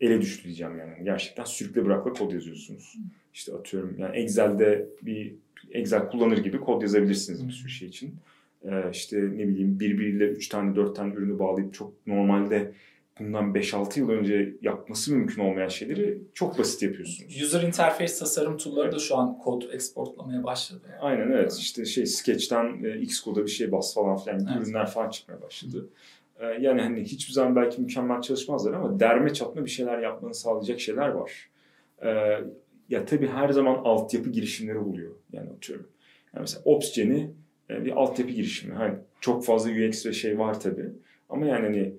[0.00, 1.04] ele düştü diyeceğim yani.
[1.04, 2.98] Gerçekten sürükle bırakla kod yazıyorsunuz.
[3.34, 5.34] İşte atıyorum yani Excel'de bir
[5.70, 8.14] Excel kullanır gibi kod yazabilirsiniz bir sürü şey için.
[8.64, 12.72] Ee, işte ne bileyim birbiriyle 3 tane 4 tane ürünü bağlayıp çok normalde
[13.20, 17.42] bundan 5-6 yıl önce yapması mümkün olmayan şeyleri çok basit yapıyorsunuz.
[17.42, 20.80] User interface tasarım tool'ları da şu an kod exportlamaya başladı.
[20.90, 21.00] Yani.
[21.00, 21.56] Aynen evet.
[21.58, 24.66] İşte şey Sketch'ten e, Xcode'a bir şey bas falan filan gibi Evet.
[24.66, 25.88] ürünler falan çıkmaya başladı.
[26.40, 30.80] Ee, yani hani hiçbir zaman belki mükemmel çalışmazlar ama derme çatma bir şeyler yapmanı sağlayacak
[30.80, 31.50] şeyler var.
[32.02, 32.40] Ee,
[32.88, 35.12] ya tabii her zaman altyapı girişimleri oluyor.
[35.32, 35.86] Yani atıyorum.
[36.34, 37.30] Yani mesela OpsGen'i
[37.70, 38.74] e, bir altyapı girişimi.
[38.74, 40.90] Hani çok fazla UX ve şey var tabii.
[41.28, 41.94] Ama yani hani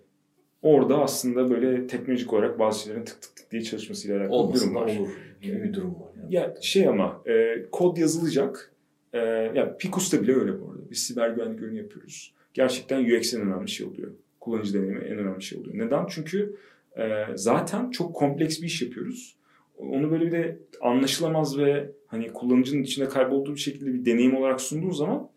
[0.63, 4.65] orada aslında böyle teknolojik olarak bazı şeylerin tık tık tık diye çalışmasıyla alakalı bir Olmasın
[4.73, 4.97] durum da var.
[4.99, 5.09] olur
[5.41, 6.09] gibi bir durum var.
[6.21, 6.35] Yani.
[6.35, 8.71] Ya şey ama e, kod yazılacak.
[9.13, 9.17] E,
[9.55, 10.81] ya Picus'ta bile öyle bu arada.
[10.91, 12.33] Biz siber güvenlik ürünü yapıyoruz.
[12.53, 14.11] Gerçekten UX en önemli şey oluyor.
[14.39, 15.77] Kullanıcı deneyimi en önemli şey oluyor.
[15.77, 16.05] Neden?
[16.09, 16.55] Çünkü
[16.97, 19.35] e, zaten çok kompleks bir iş yapıyoruz.
[19.77, 24.61] Onu böyle bir de anlaşılamaz ve hani kullanıcının içinde kaybolduğu bir şekilde bir deneyim olarak
[24.61, 25.29] sunduğun zaman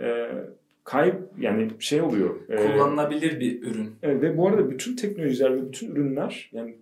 [0.00, 0.28] e,
[0.84, 2.48] kayıp yani şey oluyor.
[2.48, 3.90] E, Kullanılabilir bir ürün.
[4.02, 6.76] Evet, ve bu arada bütün teknolojiler ve bütün ürünler yani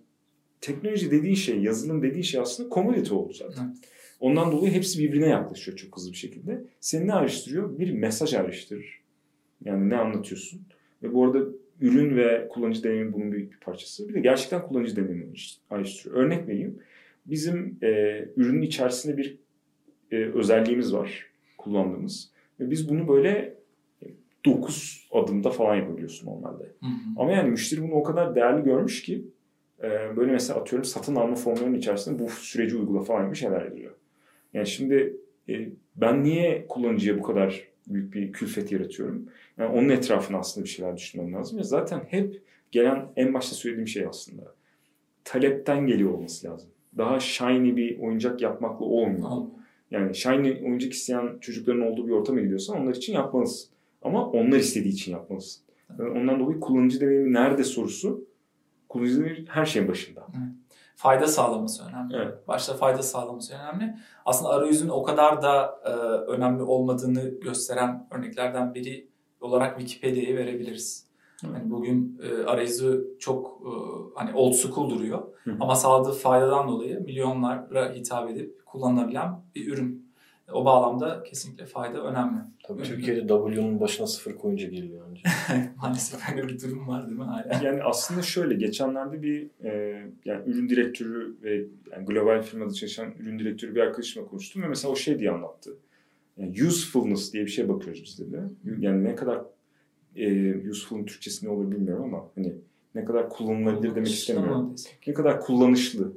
[0.61, 3.63] teknoloji dediğin şey, yazılım dediğin şey aslında commodity oldu zaten.
[3.65, 3.91] Evet.
[4.19, 6.61] Ondan dolayı hepsi birbirine yaklaşıyor çok hızlı bir şekilde.
[6.79, 7.79] Seni ne ayrıştırıyor?
[7.79, 9.01] Bir mesaj ayrıştırır.
[9.65, 10.61] Yani ne anlatıyorsun?
[11.03, 11.45] Ve bu arada
[11.81, 14.09] ürün ve kullanıcı deneyimi bunun büyük bir parçası.
[14.09, 15.33] Bir de gerçekten kullanıcı deneyimi
[15.69, 16.23] ayrıştırıyor.
[16.23, 16.79] Örnek vereyim.
[17.25, 17.89] Bizim e,
[18.35, 19.37] ürünün içerisinde bir
[20.11, 21.25] e, özelliğimiz var
[21.57, 22.31] kullandığımız.
[22.59, 23.60] Ve biz bunu böyle
[24.45, 26.63] 9 adımda falan yapabiliyorsun normalde.
[26.63, 26.91] Hı hı.
[27.17, 29.25] Ama yani müşteri bunu o kadar değerli görmüş ki
[29.83, 33.91] e, böyle mesela atıyorum satın alma formlarının içerisinde bu süreci uygula falan gibi şeyler yazıyor.
[34.53, 35.17] Yani şimdi
[35.49, 39.25] e, ben niye kullanıcıya bu kadar büyük bir külfet yaratıyorum?
[39.57, 41.57] Yani onun etrafına aslında bir şeyler düşünmem lazım.
[41.57, 44.55] Ya zaten hep gelen en başta söylediğim şey aslında.
[45.23, 46.69] Talepten geliyor olması lazım.
[46.97, 49.29] Daha shiny bir oyuncak yapmakla olmuyor.
[49.29, 49.51] Olmuyor.
[49.91, 53.71] Yani shiny oyuncak isteyen çocukların olduğu bir ortama gidiyorsan onlar için yapmalısın.
[54.01, 55.63] Ama onlar istediği için yapmalısın.
[55.99, 58.25] Yani ondan dolayı kullanıcı deneyimi nerede sorusu
[58.89, 60.27] kullanıcı deneyimi her şeyin başında.
[60.95, 62.15] Fayda sağlaması önemli.
[62.15, 62.47] Evet.
[62.47, 63.95] Başta fayda sağlaması önemli.
[64.25, 65.89] Aslında arayüzün o kadar da e,
[66.31, 69.07] önemli olmadığını gösteren örneklerden biri
[69.41, 71.07] olarak Wikipedia'yı verebiliriz.
[71.45, 71.53] Evet.
[71.57, 73.71] Yani bugün e, arayüzü çok e,
[74.15, 75.57] hani old school duruyor hı.
[75.59, 80.10] ama sağladığı faydadan dolayı milyonlara hitap edip kullanılabilen bir ürün.
[80.53, 82.39] O bağlamda kesinlikle fayda önemli.
[82.63, 82.83] Tabii.
[82.83, 85.23] Türkiye'de W'nun başına sıfır koyunca geliyor önce.
[85.77, 87.63] Maalesef öyle bir durum var değil mi hala?
[87.63, 89.71] Yani aslında şöyle geçenlerde bir e,
[90.25, 94.91] yani ürün direktörü ve yani global firmada çalışan ürün direktörü bir arkadaşımla konuştum ve mesela
[94.91, 95.77] o şey diye anlattı.
[96.37, 98.41] Yani usefulness diye bir şeye bakıyoruz biz dedi.
[98.79, 99.41] Yani ne kadar
[100.15, 102.53] e, useful'un Türkçesi ne olur bilmiyorum ama hani
[102.95, 104.75] ne kadar kullanılabilir demek istemiyorum.
[105.07, 106.13] Ne kadar kullanışlı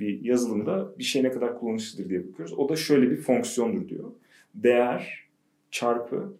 [0.00, 2.58] bir yazılımda bir şey ne kadar kullanışlıdır diye bakıyoruz.
[2.58, 4.12] O da şöyle bir fonksiyondur diyor.
[4.54, 5.26] Değer
[5.70, 6.32] çarpı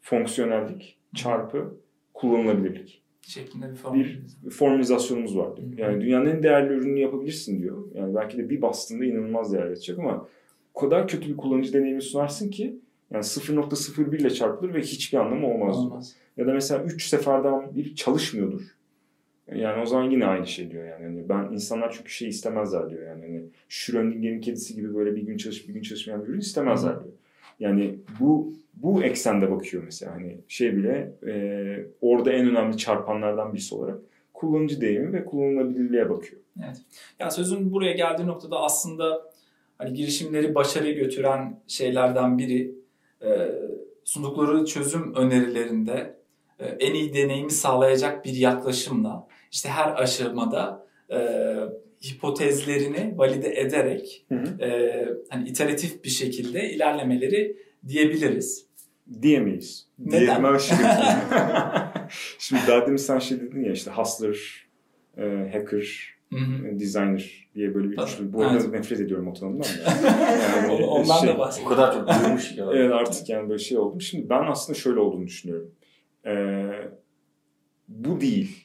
[0.00, 1.74] fonksiyonellik çarpı
[2.14, 3.02] kullanılabilirlik.
[3.22, 4.06] Şeklinde bir formül.
[4.44, 5.68] Bir formülizasyonumuz var diyor.
[5.78, 7.84] Yani dünyanın en değerli ürününü yapabilirsin diyor.
[7.94, 10.28] Yani belki de bir bastığında inanılmaz değer yaratacak ama
[10.74, 12.76] o kadar kötü bir kullanıcı deneyimi sunarsın ki
[13.10, 15.76] yani 0.01 ile çarpılır ve hiçbir anlamı olmaz.
[15.76, 15.90] diyor.
[15.90, 16.14] Olmaz.
[16.36, 18.62] Ya da mesela 3 seferden bir çalışmıyordur.
[19.54, 21.04] Yani o zaman yine aynı şey diyor yani.
[21.04, 23.22] Hani ben insanlar çünkü şey istemezler diyor yani.
[23.22, 27.14] Hani Schrödinger'in kedisi gibi böyle bir gün çalışıp bir gün çalışmayan bir ürün istemezler diyor.
[27.60, 33.74] Yani bu bu eksende bakıyor mesela hani şey bile e, orada en önemli çarpanlardan birisi
[33.74, 33.98] olarak
[34.34, 36.40] kullanıcı deneyimi ve kullanılabilirliğe bakıyor.
[36.64, 36.76] Evet.
[37.18, 39.32] Ya sözün buraya geldiği noktada aslında
[39.78, 42.74] hani girişimleri başarıya götüren şeylerden biri
[43.22, 43.52] e,
[44.04, 46.16] sundukları çözüm önerilerinde
[46.58, 51.18] e, en iyi deneyimi sağlayacak bir yaklaşımla işte her aşamada e,
[52.04, 54.64] hipotezlerini valide ederek Hı hı.
[54.64, 57.56] e, hani iteratif bir şekilde ilerlemeleri
[57.88, 58.66] diyebiliriz.
[59.22, 59.86] Diyemeyiz.
[59.98, 60.20] Neden?
[60.20, 60.82] Diyemem şimdi.
[62.38, 64.66] şimdi daha demin sen şey dedin ya işte hustler,
[65.16, 66.68] e, hacker, Hı hı.
[66.68, 68.32] e, designer diye böyle bir üçlü.
[68.32, 68.72] Bu arada evet.
[68.72, 69.92] nefret ediyorum o tanımdan da.
[70.56, 71.68] Yani, O- Ondan şey- da o bahsedelim.
[71.70, 72.62] kadar çok duymuş ki.
[72.72, 74.00] Evet artık yani böyle şey oldum.
[74.00, 75.70] Şimdi ben aslında şöyle olduğunu düşünüyorum.
[76.26, 76.70] Ee,
[77.88, 78.61] bu değil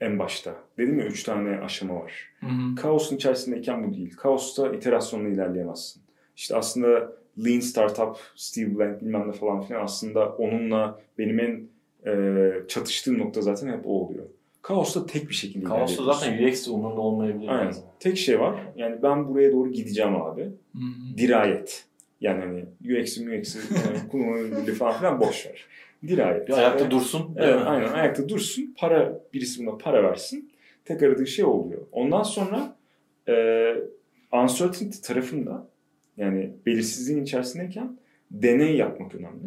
[0.00, 0.54] en başta.
[0.78, 2.12] Dedim ya üç tane aşama var.
[2.40, 2.74] Hı hı.
[2.74, 4.16] Kaosun içerisindeyken bu değil.
[4.16, 6.02] Kaosta iterasyonla ilerleyemezsin.
[6.36, 7.12] İşte aslında
[7.44, 11.68] Lean Startup, Steve Blank bilmem ne falan filan aslında onunla benim en
[12.06, 14.24] e, çatıştığım nokta zaten hep o oluyor.
[14.62, 17.48] Kaos'ta tek bir şekilde Kaosta zaten UX umurunda olmayabilir.
[17.48, 17.66] Aynen.
[17.66, 17.84] bazen.
[18.00, 18.60] Tek şey var.
[18.76, 20.42] Yani ben buraya doğru gideceğim abi.
[20.42, 21.18] Hı hı.
[21.18, 21.84] Dirayet.
[22.20, 22.64] Yani hani
[23.00, 25.64] UX'i UX'i yani kullanılabilir falan filan boş ver.
[26.06, 26.48] Dirayet.
[26.48, 26.90] Bir ayakta Evet.
[26.92, 27.34] dursun.
[27.36, 28.74] Evet, aynen ayakta dursun.
[28.78, 30.50] Para birisi buna para versin.
[30.84, 31.80] Tek aradığı şey oluyor.
[31.92, 32.76] Ondan sonra
[33.28, 33.34] e,
[34.32, 35.66] uncertainty tarafında
[36.16, 37.96] yani belirsizliğin içerisindeyken
[38.30, 39.46] deney yapmak önemli.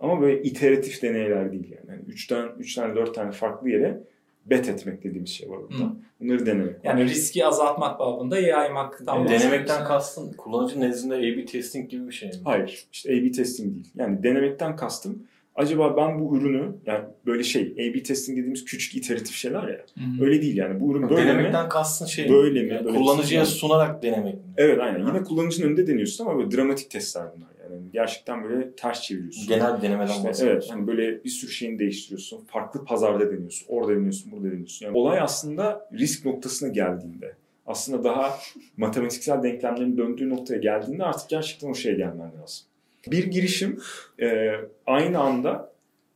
[0.00, 1.84] Ama böyle iteratif deneyler değil yani.
[1.88, 4.00] yani üç tane, üç tane, dört tane farklı yere
[4.46, 5.74] bet etmek dediğimiz şey var orada.
[5.84, 5.92] Hı.
[6.20, 6.74] Bunları denemek.
[6.74, 6.80] var.
[6.84, 9.44] Yani riski azaltmak babında yaymaktan Yani bahsediyoruz.
[9.52, 12.34] denemekten kastın kullanıcı nezdinde A-B testing gibi bir şey mi?
[12.44, 12.86] Hayır.
[12.92, 13.90] işte A-B testing değil.
[13.94, 19.36] Yani denemekten kastım acaba ben bu ürünü yani böyle şey A-B testing dediğimiz küçük iteratif
[19.36, 19.84] şeyler ya.
[19.98, 20.24] Hı hı.
[20.24, 20.80] Öyle değil yani.
[20.80, 21.28] Bu ürün böyle mi?
[21.28, 22.68] Denemekten kastın şey Böyle mi?
[22.74, 23.46] Yani Böyle kullanıcıya mi?
[23.46, 24.40] sunarak denemek mi?
[24.56, 25.06] Evet aynen.
[25.06, 27.48] Yine kullanıcının önünde deniyorsun ama böyle dramatik testler bunlar.
[27.70, 29.48] Yani gerçekten böyle ters çeviriyorsun.
[29.48, 30.64] Genel denemeden İşte bahsediyoruz.
[30.64, 32.44] evet, hani böyle bir sürü şeyini değiştiriyorsun.
[32.44, 33.66] Farklı pazarda deniyorsun.
[33.68, 34.86] Orada deniyorsun, burada deniyorsun.
[34.86, 37.34] Yani olay aslında risk noktasına geldiğinde,
[37.66, 38.38] aslında daha
[38.76, 42.66] matematiksel denklemlerin döndüğü noktaya geldiğinde artık gerçekten o şeye gelmen lazım.
[43.10, 43.80] Bir girişim
[44.20, 44.50] e,
[44.86, 45.72] aynı anda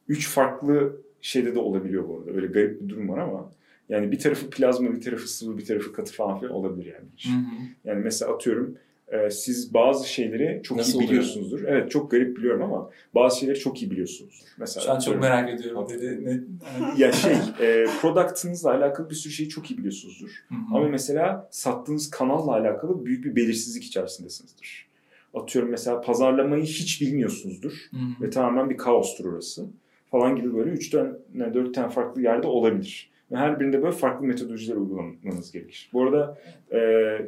[0.09, 2.31] üç farklı şeyde de olabiliyor bu arada.
[2.31, 3.53] Öyle garip bir durum var ama
[3.89, 7.07] yani bir tarafı plazma, bir tarafı sıvı, bir tarafı katı falan filan olabilir yani.
[7.35, 7.65] Hı hı.
[7.85, 11.11] Yani mesela atıyorum e, siz bazı şeyleri çok Nasıl iyi oluyor?
[11.11, 11.63] biliyorsunuzdur.
[11.63, 14.47] Evet çok garip biliyorum ama bazı şeyleri çok iyi biliyorsunuzdur.
[14.59, 16.25] Mesela Şu an çok merak ediyorum dedi.
[16.25, 16.41] Ne?
[16.97, 20.45] ya şey e, product'ınızla alakalı bir sürü şeyi çok iyi biliyorsunuzdur.
[20.49, 20.77] Hı hı.
[20.77, 24.88] Ama mesela sattığınız kanalla alakalı büyük bir belirsizlik içerisindesinizdir.
[25.43, 28.25] Atıyorum mesela pazarlamayı hiç bilmiyorsunuzdur Hı hı.
[28.25, 29.67] ve tamamen bir kaostur orası
[30.11, 31.11] falan gibi böyle 3 tane
[31.55, 33.11] 4 tane farklı yerde olabilir.
[33.33, 35.91] Ve her birinde böyle farklı metodolojiler uygulamanız gerekir.
[35.93, 36.39] Bu arada
[36.71, 36.79] e,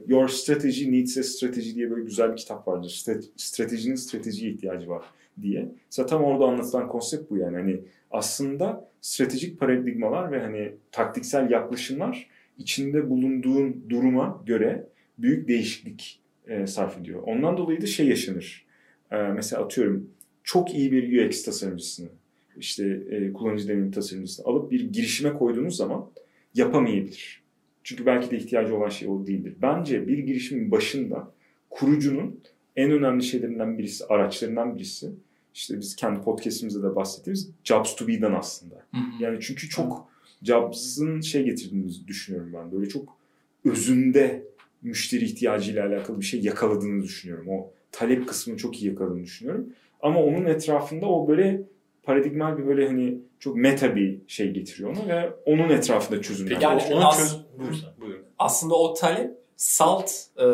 [0.06, 2.88] Your Strategy Needs a Strategy diye böyle güzel bir kitap vardır.
[2.88, 5.02] Stra- Stratejinin stratejiye ihtiyacı var
[5.42, 5.68] diye.
[5.86, 7.56] Mesela tam orada anlatılan konsept bu yani.
[7.56, 12.26] Hani aslında stratejik paradigmalar ve hani taktiksel yaklaşımlar
[12.58, 14.86] içinde bulunduğun duruma göre
[15.18, 16.19] büyük değişiklik
[16.50, 17.22] e, sarf ediyor.
[17.26, 18.66] Ondan dolayı da şey yaşanır.
[19.10, 20.10] E, mesela atıyorum
[20.44, 22.08] çok iyi bir UX tasarımcısını
[22.56, 26.06] işte e, kullanıcı deneyim tasarımcısını alıp bir girişime koyduğunuz zaman
[26.54, 27.42] yapamayabilir.
[27.84, 29.54] Çünkü belki de ihtiyacı olan şey o değildir.
[29.62, 31.32] Bence bir girişimin başında
[31.70, 32.40] kurucunun
[32.76, 35.10] en önemli şeylerinden birisi, araçlarından birisi
[35.54, 38.74] işte biz kendi podcastimizde de bahsettiğimiz Jobs to be'den aslında.
[38.74, 39.22] Hı hı.
[39.22, 40.08] Yani çünkü çok
[40.42, 42.72] Jobs'ın şey getirdiğini düşünüyorum ben.
[42.72, 43.16] Böyle çok
[43.64, 44.44] özünde
[44.82, 47.46] müşteri ihtiyacıyla alakalı bir şey yakaladığını düşünüyorum.
[47.48, 49.66] O talep kısmını çok iyi yakaladığını düşünüyorum.
[50.02, 51.62] Ama onun etrafında o böyle
[52.02, 56.54] paradigmal bir böyle hani çok meta bir şey getiriyor ona ve onun etrafında çözümler.
[56.54, 57.40] Peki Yani onu az- çöz...
[57.58, 58.18] Buyur sen, buyur.
[58.38, 60.46] aslında o talep salt e,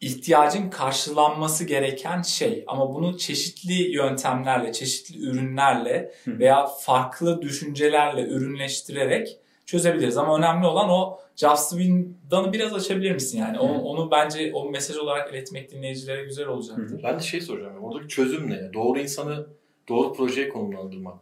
[0.00, 9.38] ihtiyacın karşılanması gereken şey ama bunu çeşitli yöntemlerle, çeşitli ürünlerle veya farklı düşüncelerle ürünleştirerek
[9.68, 10.16] çözebiliriz.
[10.16, 13.58] Ama önemli olan o Just Win'danı biraz açabilir misin yani?
[13.58, 13.78] Onu, Hı.
[13.78, 17.00] onu bence o mesaj olarak iletmek dinleyicilere güzel olacaktır.
[17.04, 17.74] Ben de şey soracağım.
[17.74, 18.72] ya, Oradaki çözüm ne?
[18.74, 19.46] Doğru insanı
[19.88, 21.20] doğru projeye konumlandırmak mı?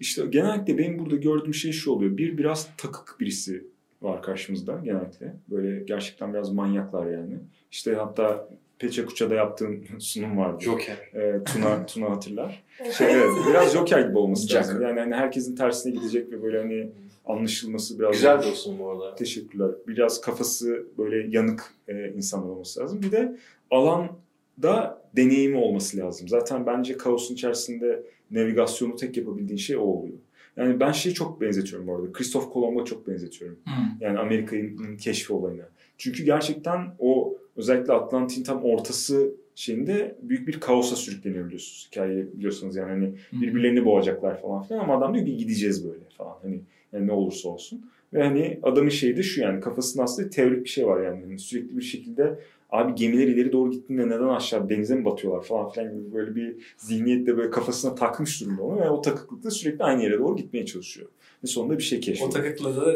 [0.00, 2.16] İşte genellikle benim burada gördüğüm şey şu oluyor.
[2.16, 3.66] Bir biraz takık birisi
[4.02, 5.34] var karşımızda genellikle.
[5.50, 7.38] Böyle gerçekten biraz manyaklar yani.
[7.70, 10.64] İşte hatta Peçe Kuça'da yaptığım sunum vardı.
[10.64, 10.96] Joker.
[11.14, 12.62] Ee, Tuna, Tuna hatırlar.
[12.98, 14.82] Şey, evet, biraz Joker gibi olması lazım.
[14.82, 16.90] Yani hani herkesin tersine gidecek ve böyle hani
[17.24, 18.12] anlaşılması biraz...
[18.12, 19.14] Güzel olsun bu arada.
[19.14, 19.70] Teşekkürler.
[19.86, 23.02] Biraz kafası böyle yanık e, insanlar olması lazım.
[23.02, 23.36] Bir de
[23.70, 26.28] alanda deneyimi olması lazım.
[26.28, 30.18] Zaten bence kaosun içerisinde navigasyonu tek yapabildiğin şey o oluyor.
[30.56, 32.12] Yani ben şeyi çok benzetiyorum bu arada.
[32.12, 33.58] Christoph Kolomb'a çok benzetiyorum.
[33.64, 34.04] Hı.
[34.04, 35.68] Yani Amerika'nın keşfi olayına.
[35.98, 41.88] Çünkü gerçekten o özellikle Atlantik'in tam ortası şeyinde büyük bir kaosa sürükleniyor biliyorsunuz.
[41.90, 46.38] Hikayeyi biliyorsunuz yani hani birbirlerini boğacaklar falan filan ama adam diyor ki gideceğiz böyle falan
[46.42, 46.60] hani
[46.92, 47.84] yani ne olursa olsun.
[48.12, 51.38] Ve hani adamın şeyi de şu yani kafasında aslında teorik bir şey var yani Hani
[51.38, 52.38] sürekli bir şekilde
[52.70, 56.56] abi gemiler ileri doğru gittiğinde neden aşağı denize mi batıyorlar falan filan gibi böyle bir
[56.76, 61.08] zihniyetle böyle kafasına takmış durumda onu ve o takıklıkla sürekli aynı yere doğru gitmeye çalışıyor.
[61.44, 62.30] Ve sonunda bir şey O keşfediyor.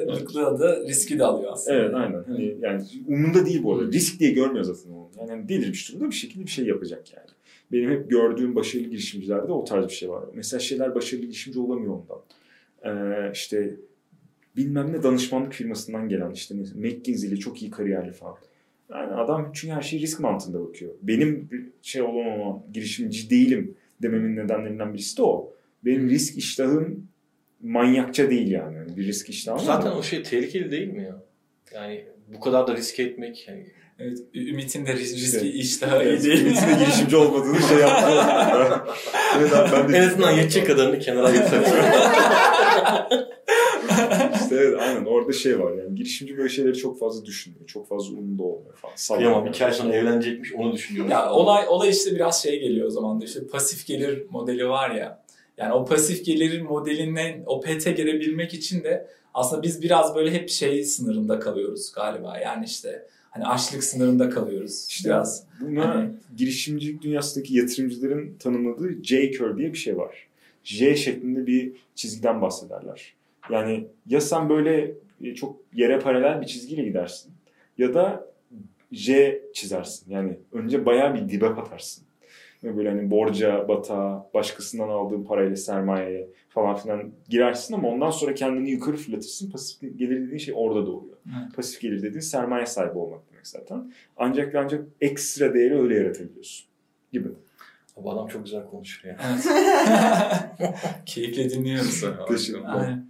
[0.06, 1.76] takıklığı da riski de alıyor aslında.
[1.76, 2.24] Evet aynen.
[2.26, 3.92] Hani yani umunda değil bu arada.
[3.92, 5.08] Risk diye görmüyor zaten onu.
[5.18, 7.26] Yani hani delirmiş durumda bir şekilde bir şey yapacak yani.
[7.72, 10.24] Benim hep gördüğüm başarılı girişimcilerde o tarz bir şey var.
[10.34, 12.20] Mesela şeyler başarılı girişimci olamıyor ondan.
[12.84, 12.90] Ee,
[13.32, 13.70] işte
[14.56, 18.34] bilmem ne danışmanlık firmasından gelen işte McKinsey'li çok iyi kariyerli falan.
[18.90, 20.90] Yani adam çünkü her şey risk mantığında bakıyor.
[21.02, 21.48] Benim
[21.82, 25.52] şey olamamam, girişimci değilim dememin nedenlerinden birisi de o.
[25.84, 27.08] Benim risk iştahım
[27.62, 28.76] manyakça değil yani.
[28.76, 31.22] Yani Bir risk iştahım var Zaten ama- o şey tehlikeli değil mi ya?
[31.74, 33.48] Yani bu kadar da riske etmek.
[33.48, 33.66] Yani
[33.98, 35.48] Evet, Ümit'in de ris- riski İşte.
[35.52, 36.40] iştahı iyi Evet, değil.
[36.46, 38.10] Ümit'in de girişimci olmadığını şey yaptı.
[39.38, 41.66] evet abi ben de En azından yetecek kadarını kenara ayırsak.
[44.34, 47.66] İşte evet aynen orada şey var yani girişimci böyle şeyleri çok fazla düşünmüyor.
[47.66, 48.94] Çok fazla umurunda olmuyor falan.
[48.94, 49.54] Kıyamam Sallamıyor.
[49.54, 51.10] iki ay sonra evlenecekmiş onu düşünüyorum.
[51.10, 54.90] Ya olay olay işte biraz şey geliyor o zaman da işte pasif gelir modeli var
[54.90, 55.24] ya.
[55.58, 60.48] Yani o pasif gelir modelinden o pete girebilmek için de aslında biz biraz böyle hep
[60.50, 62.38] şey sınırında kalıyoruz galiba.
[62.38, 64.86] Yani işte hani açlık sınırında kalıyoruz.
[64.88, 65.44] İşte biraz.
[65.60, 70.25] Buna Hani- girişimcilik dünyasındaki yatırımcıların tanımladığı J curve diye bir şey var.
[70.66, 73.14] J şeklinde bir çizgiden bahsederler.
[73.50, 77.32] Yani ya sen böyle e, çok yere paralel bir çizgiyle gidersin
[77.78, 78.30] ya da
[78.92, 80.10] J çizersin.
[80.10, 82.06] Yani önce bayağı bir dibe batarsın.
[82.64, 88.34] Ve böyle hani borca, batağa, başkasından aldığın parayla sermayeye falan filan girersin ama ondan sonra
[88.34, 89.50] kendini yukarı fırlatırsın.
[89.50, 91.16] Pasif gelir dediğin şey orada doğuyor.
[91.26, 91.56] Evet.
[91.56, 93.92] Pasif gelir dediğin sermaye sahibi olmak demek zaten.
[94.16, 96.66] Ancak ancak ekstra değeri öyle yaratabiliyorsun
[97.12, 97.28] gibi.
[97.96, 99.26] Bu adam çok güzel konuşuyor ya.
[99.30, 100.74] Evet.
[101.06, 102.04] Keyifle dinliyoruz.
[102.28, 102.66] Teşekkür ederim.
[102.66, 103.06] Aynen.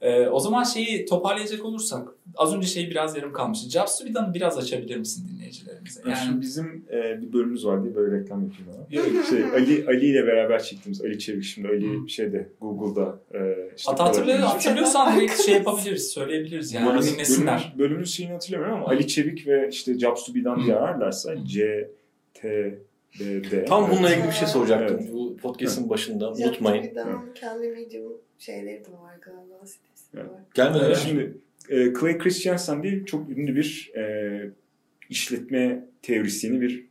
[0.00, 3.70] Ee, o zaman şeyi toparlayacak olursak az önce şey biraz yarım kalmıştı.
[3.70, 6.00] Jobsubi'den biraz açabilir misin dinleyicilerimize?
[6.06, 8.86] Yani Yani bizim e, bir bölümümüz var diye böyle reklam yapayım ama.
[8.90, 13.38] Yok, Şey, Ali Ali ile beraber çektiğimiz Ali Çevik şimdi Ali şeyde Google'da e,
[13.76, 17.58] işte hatırlıyor, Kolay- hatırlıyorsan direkt şey yapabiliriz, söyleyebiliriz yani Bölümün- dinlesinler.
[17.58, 21.90] Bölümün, bölümün şeyini hatırlamıyorum ama Ali Çevik ve işte Jobs to ararlarsa C,
[22.34, 22.78] T,
[23.20, 23.64] B, D.
[23.64, 24.16] Tam bununla Evet.
[24.18, 24.98] ilgili bir şey soracaktım.
[25.00, 25.12] Evet.
[25.12, 26.82] Bu podcast'ın başında unutmayın.
[26.82, 30.30] Jacksonville'den kendi medium şeyleri de var galiba sitesi Evet.
[30.30, 30.40] var.
[30.54, 30.96] Gelmeden Evet.
[30.96, 34.50] Şimdi e, Clay Christensen diye çok ünlü bir e,
[35.10, 36.86] işletme teorisyeni bir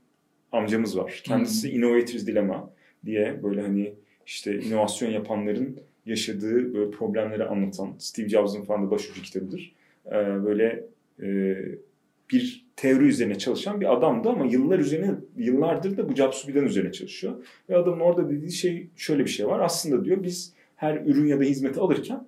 [0.52, 1.22] amcamız var.
[1.24, 2.74] Kendisi Innovator's Dilemma
[3.06, 3.94] diye böyle hani
[4.26, 9.76] işte inovasyon yapanların yaşadığı böyle problemleri anlatan Steve Jobs'ın falan da başucu kitabıdır.
[10.06, 10.12] E,
[10.46, 10.84] böyle
[11.22, 11.58] e,
[12.32, 16.92] bir teori üzerine çalışan bir adamdı ama yıllar üzerine yıllardır da bu Jobs Subi'den üzerine
[16.92, 17.34] çalışıyor.
[17.70, 19.60] Ve adamın orada dediği şey şöyle bir şey var.
[19.60, 22.28] Aslında diyor biz her ürün ya da hizmeti alırken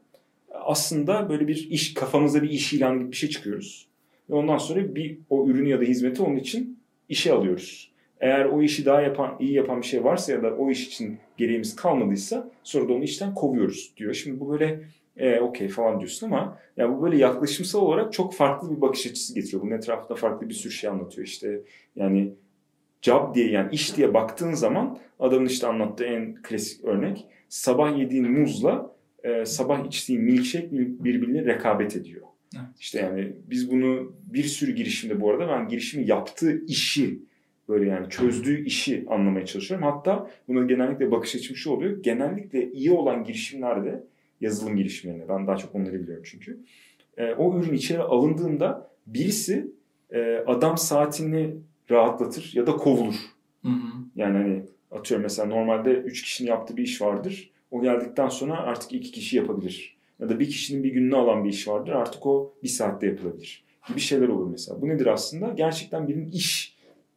[0.52, 3.88] aslında böyle bir iş kafamıza bir iş ilanı gibi bir şey çıkıyoruz.
[4.30, 7.92] Ve ondan sonra bir o ürünü ya da hizmeti onun için işe alıyoruz.
[8.20, 11.18] Eğer o işi daha yapan, iyi yapan bir şey varsa ya da o iş için
[11.38, 14.14] gereğimiz kalmadıysa sonra da onu işten kovuyoruz diyor.
[14.14, 14.82] Şimdi bu böyle
[15.18, 19.36] e, okey falan diyorsun ama ya bu böyle yaklaşımsal olarak çok farklı bir bakış açısı
[19.36, 19.62] getiriyor.
[19.64, 21.28] Bunun etrafında farklı bir sürü şey anlatıyor.
[21.28, 21.62] İşte
[21.96, 22.34] yani
[23.02, 28.32] job diye yani iş diye baktığın zaman adamın işte anlattığı en klasik örnek sabah yediğin
[28.32, 32.22] muzla e, sabah içtiğin milkshake bir- birbirine rekabet ediyor.
[32.56, 32.66] Evet.
[32.80, 37.20] İşte yani biz bunu bir sürü girişimde bu arada ben girişimin yaptığı işi
[37.70, 39.88] böyle yani çözdüğü işi anlamaya çalışıyorum.
[39.88, 42.04] Hatta buna genellikle bakış açım şu oluyor.
[42.04, 44.04] Genellikle iyi olan girişimlerde
[44.42, 46.60] yazılım girişimlerine ben daha çok onları biliyorum çünkü.
[47.18, 49.72] E, o ürün içeri alındığında birisi
[50.10, 51.56] e, adam saatini
[51.92, 53.16] rahatlatır ya da kovulur.
[53.62, 53.92] Hı hı.
[54.16, 57.52] Yani hani atıyorum mesela normalde 3 kişinin yaptığı bir iş vardır.
[57.72, 59.98] O geldikten sonra artık 2 kişi yapabilir.
[60.20, 61.92] Ya da bir kişinin bir gününü alan bir iş vardır.
[61.92, 63.64] Artık o bir saatte yapılabilir.
[63.88, 64.82] Gibi şeyler olur mesela.
[64.82, 65.50] Bu nedir aslında?
[65.50, 66.71] Gerçekten birinin iş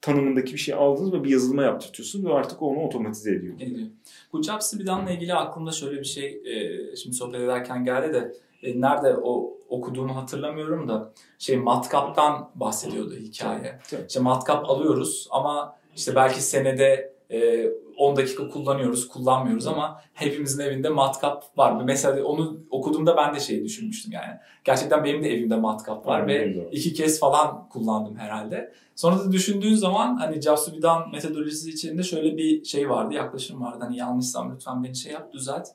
[0.05, 3.55] tanımındaki bir şey aldınız ve bir yazılıma yaptırtıyorsunuz ve artık onu otomatize ediyor.
[3.61, 3.89] ediyor.
[4.33, 9.17] Bu Jobsubi'danla ilgili aklımda şöyle bir şey e, şimdi sohbet ederken geldi de e, nerede
[9.17, 13.79] o okuduğumu hatırlamıyorum da şey matkaptan bahsediyordu hikaye.
[13.91, 14.05] Tabii.
[14.09, 20.89] İşte matkap alıyoruz ama işte belki senede e, 10 dakika kullanıyoruz, kullanmıyoruz ama hepimizin evinde
[20.89, 21.83] matkap var.
[21.85, 24.39] Mesela onu okuduğumda ben de şeyi düşünmüştüm yani.
[24.65, 28.73] Gerçekten benim de evimde matkap var Aynen ve iki kez falan kullandım herhalde.
[28.95, 33.79] Sonra da düşündüğün zaman hani Jasubi'dan metodolojisi içinde şöyle bir şey vardı, yaklaşım vardı.
[33.81, 35.69] Hani yanlışsam lütfen beni şey yap, düzelt.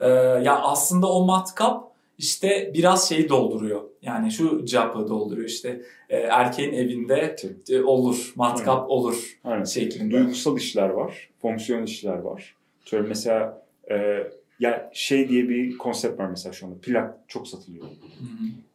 [0.00, 0.08] Ee,
[0.44, 1.91] ya aslında o matkap
[2.22, 3.82] işte biraz şeyi dolduruyor.
[4.02, 7.36] Yani şu capı dolduruyor işte e, erkeğin evinde
[7.70, 9.64] e, olur, matkap olur Aynen.
[9.64, 10.14] şeklinde.
[10.14, 12.56] Duygusal işler var, fonksiyon işler var.
[12.84, 14.26] Şöyle mesela e,
[14.60, 16.76] ya şey diye bir konsept var mesela şu anda.
[16.82, 17.84] Plak çok satılıyor.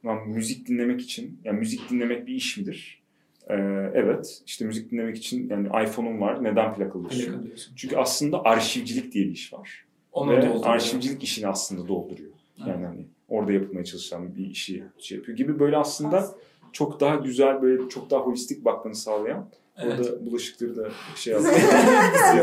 [0.03, 0.25] Hı hı.
[0.25, 3.01] Müzik dinlemek için, yani müzik dinlemek bir iş midir?
[3.49, 3.53] Ee,
[3.93, 4.41] evet.
[4.45, 6.43] İşte müzik dinlemek için yani iPhone'un var.
[6.43, 7.25] Neden plak alıyorsun?
[7.25, 7.73] Plak alıyorsun.
[7.75, 9.85] Çünkü aslında arşivcilik diye bir iş var.
[10.11, 12.31] Onu Ve arşivcilik işini aslında dolduruyor.
[12.67, 16.27] Yani hani orada yapılmaya çalışılan bir işi şey yapıyor gibi böyle aslında
[16.73, 19.99] çok daha güzel böyle çok daha holistik bakmanı sağlayan Evet.
[19.99, 21.53] orada bulaşıkları da şey yapıyor.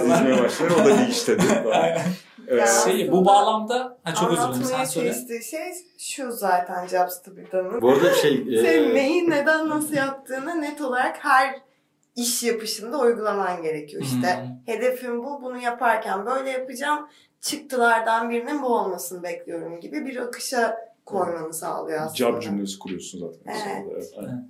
[0.02, 0.70] Dizmeye başlar.
[0.70, 1.42] O da bir iş tabii.
[1.72, 2.02] Aynen.
[2.48, 2.68] Evet.
[2.84, 5.12] Şey, bu bağlamda ha, çok özür dilerim sen Anlatmaya söyle.
[5.12, 7.82] çalıştığı şey şu zaten Jobs to Be'danın.
[7.82, 8.34] Bu arada şey...
[8.54, 11.54] e, Senin neyi neden nasıl yaptığını net olarak her
[12.16, 14.02] iş yapışında uygulaman gerekiyor.
[14.02, 14.72] İşte Hı.
[14.72, 17.08] hedefim bu, bunu yaparken böyle yapacağım.
[17.44, 22.16] Çıktılardan birinin bu olmasını bekliyorum gibi bir akışa koymanı sağlıyor aslında.
[22.16, 23.40] Job cümlesi kuruyorsun zaten.
[23.46, 23.92] Evet.
[23.92, 24.12] Evet.
[24.18, 24.48] aynen.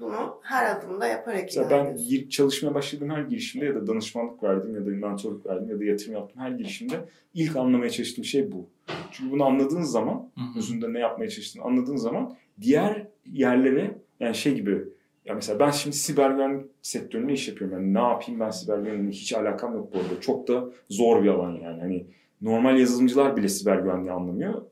[0.00, 4.74] bunu her adımda yaparak Mesela ben gir- çalışmaya başladığım her girişimde ya da danışmanlık verdim
[4.74, 6.94] ya da mentorluk verdim ya da yatırım yaptım her girişimde
[7.34, 8.66] ilk anlamaya çalıştığım şey bu.
[9.10, 10.58] Çünkü bunu anladığın zaman, Hı hı.
[10.58, 14.84] özünde ne yapmaya çalıştığını anladığın zaman diğer yerlere yani şey gibi
[15.24, 17.76] ya mesela ben şimdi siber güvenlik sektöründe iş yapıyorum.
[17.76, 20.20] Yani ne yapayım ben siber güvenlikle hiç alakam yok bu arada.
[20.20, 21.80] Çok da zor bir alan yani.
[21.80, 22.06] Hani
[22.42, 24.62] normal yazılımcılar bile siber güvenliği anlamıyor.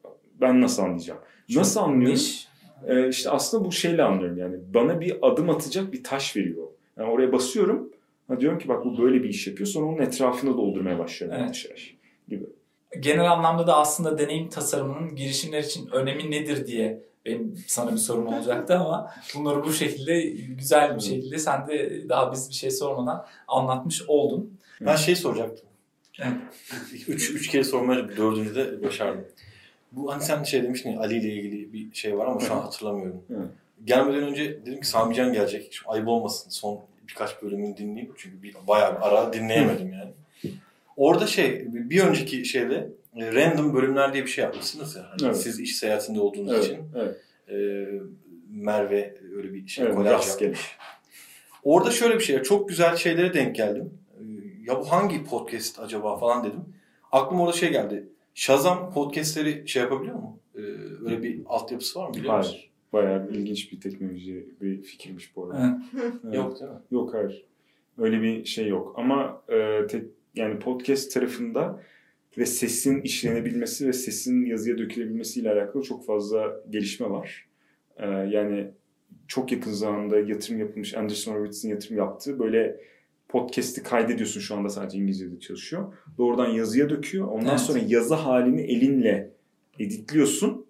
[0.41, 1.21] Ben nasıl anlayacağım?
[1.55, 2.15] Nasıl anlıyorum?
[2.15, 2.49] Niş.
[2.87, 4.57] Ee, işte aslında bu şeyle anlıyorum yani.
[4.75, 6.67] Bana bir adım atacak bir taş veriyor.
[6.99, 7.91] Yani oraya basıyorum.
[8.29, 9.67] Ha diyorum ki bak bu böyle bir iş yapıyor.
[9.67, 11.47] Sonra onun etrafını doldurmaya başlıyorum Evet.
[11.47, 11.95] yavaş yavaş.
[12.29, 12.47] Gibi.
[13.01, 18.27] Genel anlamda da aslında deneyim tasarımının girişimler için önemi nedir diye benim sana bir sorum
[18.27, 23.27] olacaktı ama bunları bu şekilde güzel bir şekilde sen de daha biz bir şey sormadan
[23.49, 24.59] anlatmış oldun.
[24.81, 25.69] Ben şey soracaktım.
[27.09, 29.25] Üç, üç kere sormaya dördüncü de başardım.
[29.93, 32.61] Bu hani sen şey demiştin ya Ali ile ilgili bir şey var ama şu an
[32.61, 33.23] hatırlamıyorum.
[33.29, 33.49] Hı.
[33.85, 35.67] Gelmeden önce dedim ki Sami Can gelecek.
[35.67, 38.15] Hiç ayıp olmasın son birkaç bölümünü dinleyeyim.
[38.17, 40.11] Çünkü bir, bayağı bir ara dinleyemedim yani.
[40.97, 45.03] Orada şey bir önceki şeyde e, random bölümler diye bir şey yapmışsınız ya.
[45.11, 45.37] Hani Evet.
[45.37, 47.17] Siz iş seyahatinde olduğunuz Evet, için evet.
[47.49, 47.87] e,
[48.51, 50.49] Merve öyle bir şey Evet, kolaj rastgele.
[50.49, 50.77] yapmış.
[51.65, 52.43] Orada şöyle bir şey.
[52.43, 53.99] Çok güzel şeylere denk geldim.
[54.71, 56.61] Ya bu hangi podcast acaba falan dedim.
[57.13, 58.09] Aklıma orada şey geldi.
[58.35, 60.39] Shazam podcastleri şey yapabiliyor mu?
[60.55, 60.61] Ee,
[61.05, 62.53] öyle bir altyapısı var mı biliyor musun?
[62.53, 62.71] Hayır.
[62.93, 65.81] Bayağı ilginç bir teknoloji, bir fikirmiş bu arada.
[65.95, 66.05] Evet.
[66.25, 66.35] Evet.
[66.35, 66.77] Yok değil mi?
[66.91, 67.47] Yok hayır.
[67.99, 68.95] Öyle bir şey yok.
[68.97, 70.05] Ama e, tek,
[70.35, 71.83] yani podcast tarafında
[72.39, 77.49] ve sesin işlenebilmesi ve sesin yazıya dökülebilmesiyle alakalı çok fazla gelişme var.
[77.97, 78.71] E, yani
[79.29, 82.81] çok yakın zamanda yatırım yapılmış Anderson Horowitz'in yatırım yaptığı böyle
[83.31, 85.93] podcast'i kaydediyorsun şu anda sadece İngilizce'de çalışıyor.
[86.19, 87.29] Doğrudan yazıya döküyor.
[87.29, 87.61] Ondan Evet.
[87.61, 89.31] sonra yazı halini elinle
[89.79, 90.67] editliyorsun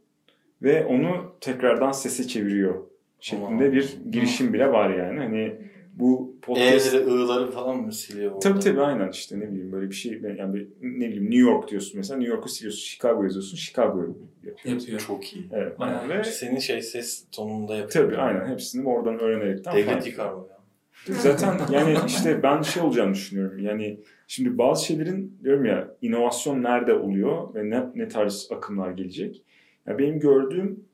[0.63, 2.75] ve onu tekrardan sese çeviriyor
[3.21, 3.73] şeklinde Aman.
[3.73, 5.19] bir girişim bile var yani.
[5.19, 5.55] Hani
[5.95, 8.31] bu podcast E'leri, ı'ları falan mı siliyor?
[8.31, 8.39] orada?
[8.41, 11.71] Tabii tabii aynen işte ne bileyim böyle bir şey yani bir, ne bileyim New York
[11.71, 13.99] diyorsun mesela New York'u siliyorsun Chicago yazıyorsun Chicago
[14.45, 14.75] yapıyor.
[14.77, 15.01] Yapıyor.
[15.01, 15.45] Çok iyi.
[15.53, 16.09] Evet aynen.
[16.09, 18.07] ve Senin şey ses tonunda yapıyor.
[18.07, 20.60] tabii aynen hepsini oradan öğrenerekten Devlet yıkar bu ya.
[21.07, 26.95] Zaten yani işte ben şey olacağını düşünüyorum yani şimdi bazı şeylerin diyorum ya inovasyon nerede
[26.95, 29.43] oluyor ve ne, ne tarz akımlar gelecek.
[29.87, 30.85] Ya benim gördüğüm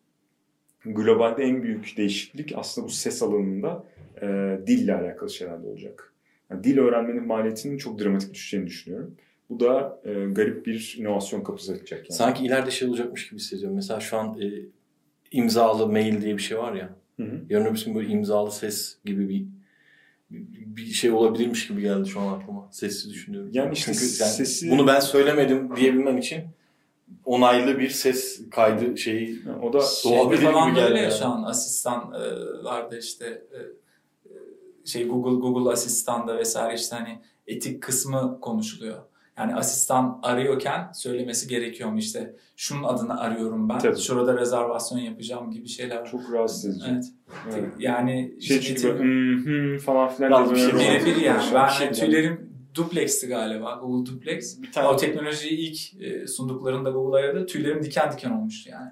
[0.84, 3.84] globalde en büyük değişiklik aslında bu ses alanında
[4.22, 4.26] e,
[4.66, 6.12] dille alakalı şeylerde olacak.
[6.50, 9.16] Yani dil öğrenmenin maliyetinin çok dramatik düşeceğini düşünüyorum.
[9.50, 11.98] Bu da e, garip bir inovasyon kapısı açacak.
[11.98, 12.12] Yani.
[12.12, 13.76] Sanki ileride şey olacakmış gibi hissediyorum.
[13.76, 14.46] Mesela şu an e,
[15.30, 16.90] imzalı mail diye bir şey var ya.
[17.16, 17.40] Hı hı.
[17.50, 19.44] Yarın öbür gün böyle imzalı ses gibi bir
[20.31, 22.68] bir şey olabilirmiş gibi geldi şu an aklıma.
[22.72, 23.51] Sesli düşünüyorum.
[23.53, 26.45] Yani işte Çünkü yani sesi- bunu ben söylemedim diyebilmem için
[27.24, 31.14] onaylı bir ses kaydı şeyi Yani o da Doğabilir falan gibi geldi ya yani.
[31.18, 33.57] şu an asistanlarda işte e,
[34.29, 38.99] e, şey Google Google asistanda vesaire işte hani etik kısmı konuşuluyor.
[39.39, 43.78] Yani asistan arıyorken söylemesi gerekiyor mu işte şunun adını arıyorum ben.
[43.78, 43.99] Tabii.
[43.99, 46.11] Şurada rezervasyon yapacağım gibi şeyler var.
[46.11, 46.87] çok rahatsız edici.
[46.93, 47.05] Evet.
[47.53, 47.64] Evet.
[47.78, 51.39] Yani Şey çünkü böyle "Hmm, hmm" falan filan bir şey Birebir yani.
[51.39, 53.78] konuşan Ben bir şey tüylerim duplex'ti galiba.
[53.82, 54.62] Google Duplex.
[54.62, 57.47] bir tane O teknolojiyi ilk e, sunduklarında Google'a yaradı.
[57.47, 58.91] Tüylerim diken diken olmuştu yani.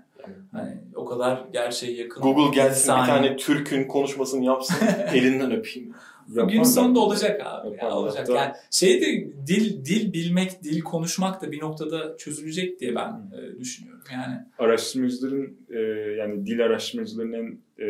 [0.53, 2.23] Hani o kadar gerçeğe yakın.
[2.23, 4.77] Google gelsin bir tane Türk'ün konuşmasını yapsın
[5.13, 5.95] elinden öpeyim.
[6.29, 6.65] Gün Yaparlar.
[6.65, 7.67] sonunda olacak abi.
[7.69, 7.97] Ya, Yaparlar.
[7.97, 8.19] olacak.
[8.29, 9.07] Hatta- Yani şey de
[9.47, 14.03] dil dil bilmek, dil konuşmak da bir noktada çözülecek diye ben e, düşünüyorum.
[14.13, 15.79] Yani araştırmacıların e,
[16.19, 17.87] yani dil araştırmacılarının e,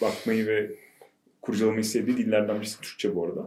[0.00, 0.70] bakmayı ve
[1.42, 3.46] kurcalamayı sevdiği dillerden birisi Türkçe bu arada.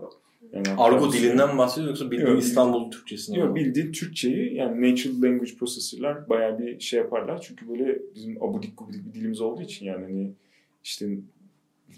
[0.54, 5.22] Yani Argo dilinden mi bahsediyor yoksa bildiğin Yok, İstanbul Türkçesinden Yok bildiğin Türkçeyi yani natural
[5.22, 7.42] language processor'lar bayağı bir şey yaparlar.
[7.42, 10.32] Çünkü böyle bizim abudik gubidik bir dilimiz olduğu için yani hani
[10.84, 11.08] işte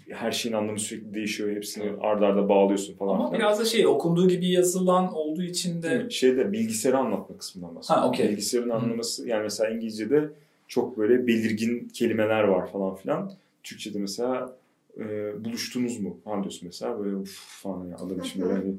[0.08, 1.56] her şeyin anlamı sürekli değişiyor.
[1.56, 3.14] Hepsini ardarda arda bağlıyorsun falan.
[3.14, 3.40] ama filan.
[3.40, 8.02] biraz da şey okunduğu gibi yazılan olduğu için de şeyde bilgisayarı anlatma kısmından bahsediyorum.
[8.04, 8.28] Ha, okey.
[8.28, 8.74] Bilgisayarın Hı.
[8.74, 10.30] anlaması yani mesela İngilizce'de
[10.68, 13.32] çok böyle belirgin kelimeler var falan filan.
[13.62, 14.56] Türkçe'de mesela
[14.98, 15.04] e,
[15.44, 18.74] buluştunuz mu falan diyorsun mesela böyle uf falan ya adam için böyle hani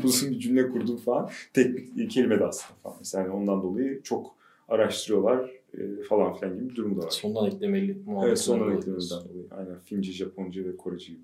[0.04, 1.30] uzun bir cümle kurdum falan.
[1.52, 2.96] Tek bir kelime de aslında falan.
[2.98, 4.34] Mesela hani ondan dolayı çok
[4.68, 7.10] araştırıyorlar e, falan filan gibi bir durumu da var.
[7.10, 8.78] Sondan eklemeli Evet sondan oluyor.
[8.78, 9.46] eklememizden dolayı.
[9.50, 11.22] Aynen Fince, Japonca ve Korece gibi.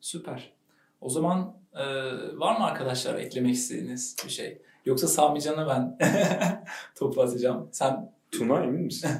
[0.00, 0.52] süper.
[1.00, 1.84] O zaman e,
[2.38, 4.58] var mı arkadaşlar eklemek istediğiniz bir şey?
[4.86, 5.98] Yoksa Sami Can'a ben
[6.94, 7.68] topu atacağım.
[7.72, 9.10] Sen Tuna emin misin?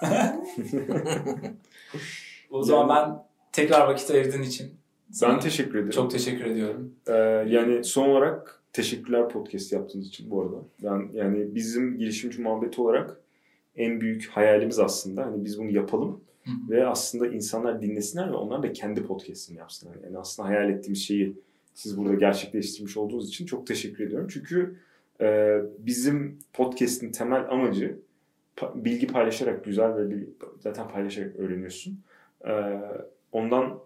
[2.50, 4.74] o zaman ben tekrar vakit ayırdığın için
[5.10, 5.90] sana ben teşekkür ederim.
[5.90, 6.94] çok teşekkür ediyorum.
[7.08, 7.12] Ee,
[7.48, 10.56] yani son olarak teşekkürler podcast yaptığınız için bu arada.
[10.82, 13.20] Ben yani bizim girişimci muhabbeti olarak
[13.76, 16.20] en büyük hayalimiz aslında hani biz bunu yapalım.
[16.44, 16.50] hı.
[16.70, 19.96] Ve aslında insanlar dinlesinler ve onlar da kendi podcast'ini yapsınlar.
[20.04, 21.36] Yani aslında hayal ettiğimiz şeyi
[21.74, 24.28] siz burada gerçekleştirmiş olduğunuz için çok teşekkür ediyorum.
[24.30, 24.76] Çünkü
[25.20, 27.98] e, bizim podcast'in temel amacı
[28.56, 30.28] pa- bilgi paylaşarak güzel ve bir,
[30.60, 32.00] zaten paylaşarak öğreniyorsun.
[32.46, 32.80] E,
[33.32, 33.78] ondan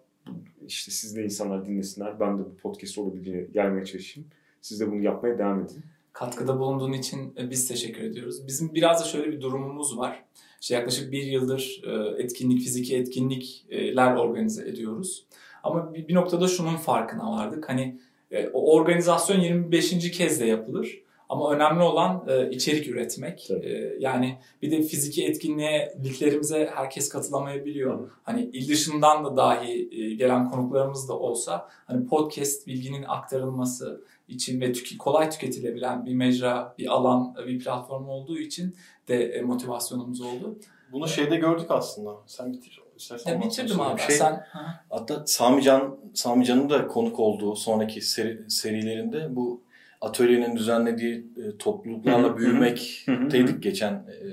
[0.67, 2.21] işte siz de insanlar dinlesinler.
[2.21, 4.29] Ben de bu podcast olabildiğince gelmeye çalışayım.
[4.61, 5.83] Siz de bunu yapmaya devam edin.
[6.15, 8.47] Katkıda bulunduğun için e, biz teşekkür ediyoruz.
[8.47, 10.25] Bizim biraz da şöyle bir durumumuz var.
[10.61, 15.27] İşte yaklaşık bir yıldır e, etkinlik, fiziki etkinlikler organize ediyoruz.
[15.63, 17.69] Ama bir noktada şunun farkına vardık.
[17.69, 18.01] Hani
[18.31, 20.11] e, o organizasyon 25.
[20.11, 21.05] kez de yapılır.
[21.29, 23.45] Ama önemli olan e, içerik üretmek.
[23.49, 23.67] Tabii.
[23.67, 27.99] E, yani bir de fiziki etkinliğe, liglerimize herkes katılamayabiliyor.
[27.99, 28.11] Hı.
[28.23, 34.61] Hani il dışından da dahi e, gelen konuklarımız da olsa hani podcast bilginin aktarılması için
[34.61, 38.77] ve tüke- kolay tüketilebilen bir mecra, bir alan, bir platform olduğu için
[39.09, 40.59] de e, motivasyonumuz oldu.
[40.93, 42.11] Bunu şeyde gördük aslında.
[42.27, 42.81] Sen bitir.
[42.97, 44.01] İstersen Ya bitirdim abi.
[44.01, 44.19] söyleyeyim.
[44.19, 44.85] Sen Ha.
[44.91, 49.61] Hatta Sami Can, Sami Can'ın da konuk olduğu sonraki seri- serilerinde bu
[50.01, 53.93] atölyenin düzenlediği e, topluluklarla Hı hı, büyümek hı hı, teydik geçen.
[53.93, 54.25] E,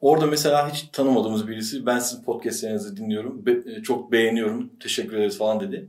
[0.00, 3.46] orada mesela hiç tanımadığımız birisi ben sizin podcastlerinizi dinliyorum.
[3.46, 4.70] Be- e, çok beğeniyorum.
[4.80, 5.88] Teşekkür ederiz falan dedi.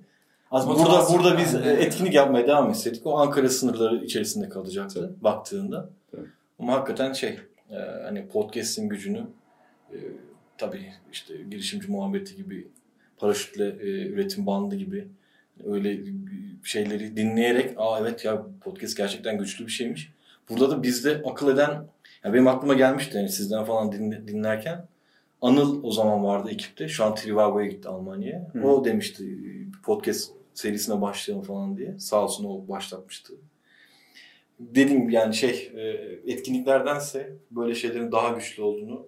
[0.53, 1.67] Az burada burada biz yani.
[1.67, 5.89] e, etkinlik yapmaya devam etseydik o Ankara sınırları içerisinde kalacaktı baktığında.
[6.11, 6.27] Tabii.
[6.59, 7.39] Ama hakikaten şey
[7.71, 9.27] e, hani podcast'in gücünü
[9.91, 9.97] e,
[10.57, 12.67] tabii işte girişimci muhabbeti gibi
[13.17, 15.07] paraşütle e, üretim bandı gibi
[15.65, 15.99] öyle
[16.63, 20.11] şeyleri dinleyerek aa evet ya podcast gerçekten güçlü bir şeymiş.
[20.49, 21.87] Burada da bizde akıl eden
[22.23, 24.85] ya benim aklıma gelmişti yani sizden falan dinle- dinlerken
[25.41, 26.87] Anıl o zaman vardı ekipte.
[26.87, 28.47] Şu an Trivago'ya gitti Almanya'ya.
[28.63, 29.37] O demişti
[29.83, 31.99] podcast serisine başlayalım falan diye.
[31.99, 33.33] Sağ olsun o başlatmıştı.
[34.59, 35.81] Dediğim gibi yani şey e,
[36.31, 39.07] etkinliklerdense böyle şeylerin daha güçlü olduğunu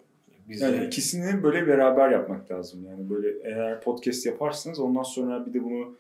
[0.49, 2.85] biz de Yani ikisini böyle beraber yapmak lazım.
[2.85, 5.95] Yani böyle eğer podcast yaparsınız ondan sonra bir de bunu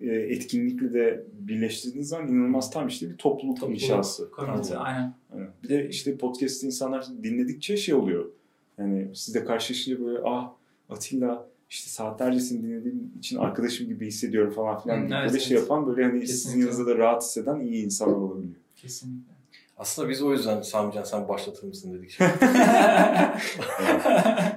[0.00, 4.30] e, etkinlikle de birleştirdiğiniz zaman inanılmaz tam işte bir topluluk, Topluluk, inşası.
[4.36, 4.62] Tamam.
[4.76, 5.14] aynen.
[5.34, 5.48] Aynen.
[5.62, 8.30] Bir de işte podcast'ı insanlar dinledikçe şey oluyor.
[8.78, 10.52] Yani sizle karşılaşınca böyle ah
[10.88, 14.98] Atilla işte saatlerce seni dinlediğim için arkadaşım gibi hissediyorum falan filan.
[14.98, 15.62] Hı, gibi evet, böyle şey evet.
[15.62, 16.60] yapan böyle hani sizin Kesinlikle.
[16.60, 18.54] yanınızda da rahat hisseden iyi insanlar olabiliyor.
[18.76, 19.32] Kesinlikle.
[19.78, 22.18] aslında biz o yüzden Samican sen başlatır mısın dedik.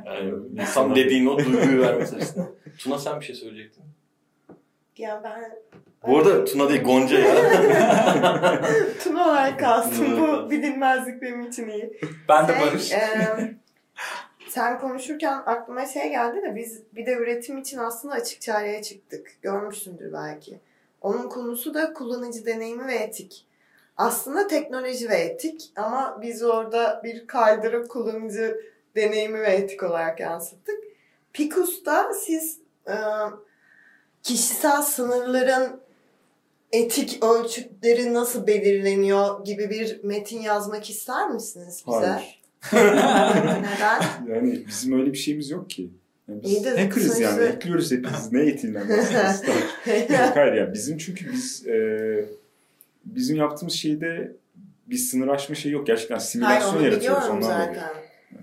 [0.06, 0.34] yani,
[0.74, 2.48] tam dediğin o duyguyu vermesi açısından.
[2.78, 3.84] Tuna sen bir şey söyleyecektin.
[4.98, 5.52] Ya ben
[6.08, 7.36] Bu arada Tuna değil Gonca ya.
[9.04, 10.22] Tuna olarak kalsın.
[10.22, 12.00] Bu bilinmezlik benim için iyi.
[12.30, 12.92] Ben de Şey, Barış.
[12.92, 13.65] e,
[14.56, 19.38] sen konuşurken aklıma şey geldi de biz bir de üretim için aslında açık çağrıya çıktık.
[19.42, 20.60] Görmüşsündür belki.
[21.02, 23.46] Onun konusu da kullanıcı deneyimi ve etik.
[23.98, 28.62] Aslında teknoloji ve etik ama biz orada bir kaydırıp kullanıcı
[28.96, 30.84] deneyimi ve etik olarak yansıttık.
[31.34, 32.96] Picus'ta siz e,
[34.24, 35.82] kişisel sınırların
[36.72, 42.06] etik ölçütleri nasıl belirleniyor gibi bir metin yazmak ister misiniz bize?
[42.06, 42.45] Hayır.
[42.74, 44.02] Neden?
[44.34, 45.90] Yani bizim öyle bir şeyimiz yok ki.
[46.28, 47.46] Yani biz İyi de hackerız sonuçta- yani.
[47.50, 48.32] Hackliyoruz hepimiz.
[48.32, 49.42] Ne etinden bahsediyoruz?
[50.36, 50.74] Hayır ya.
[50.74, 51.76] Bizim çünkü biz e,
[53.06, 54.32] bizim yaptığımız şeyde
[54.88, 55.88] bir sınır aşma şey yok.
[55.88, 57.58] Gerçekten Hayır simülasyon onu yaratıyoruz ondan dolayı.
[57.66, 57.90] zaten.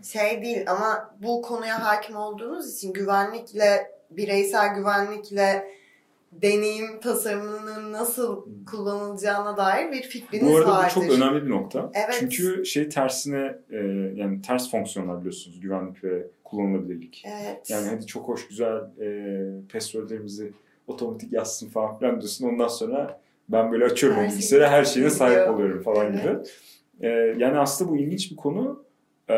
[0.02, 5.68] Şey değil ama bu konuya hakim olduğunuz için güvenlikle, bireysel güvenlikle
[6.32, 10.92] deneyim tasarımının nasıl kullanılacağına dair bir fikriniz Bu arada vardır.
[10.96, 11.90] bu çok önemli bir nokta.
[11.94, 12.16] Evet.
[12.20, 13.76] Çünkü şey tersine e,
[14.16, 17.24] yani ters fonksiyonlar biliyorsunuz güvenlik ve kullanılabilirlik.
[17.26, 17.70] Evet.
[17.70, 20.52] Yani hadi çok hoş güzel e, passwordlerimizi
[20.86, 22.48] otomatik yazsın falan filan diyorsun.
[22.48, 26.22] Ondan sonra ben böyle açıyorum Her bilgisayarı her şeyine sahip oluyorum falan Evet.
[26.22, 27.06] gibi.
[27.06, 27.08] E,
[27.38, 28.84] yani aslında bu ilginç bir konu.
[29.28, 29.34] E,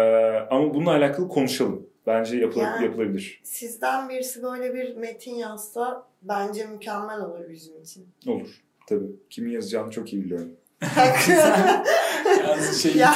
[0.50, 1.86] ama bununla alakalı konuşalım.
[2.06, 3.40] Bence yapıla- Yani- yapılabilir.
[3.44, 8.06] Sizden birisi böyle bir metin yazsa bence mükemmel olur bizim için.
[8.26, 8.48] Olur.
[8.88, 9.06] Tabii.
[9.30, 10.52] Kimin yazacağını çok iyi biliyorum.
[10.96, 13.14] Yani şey Ya.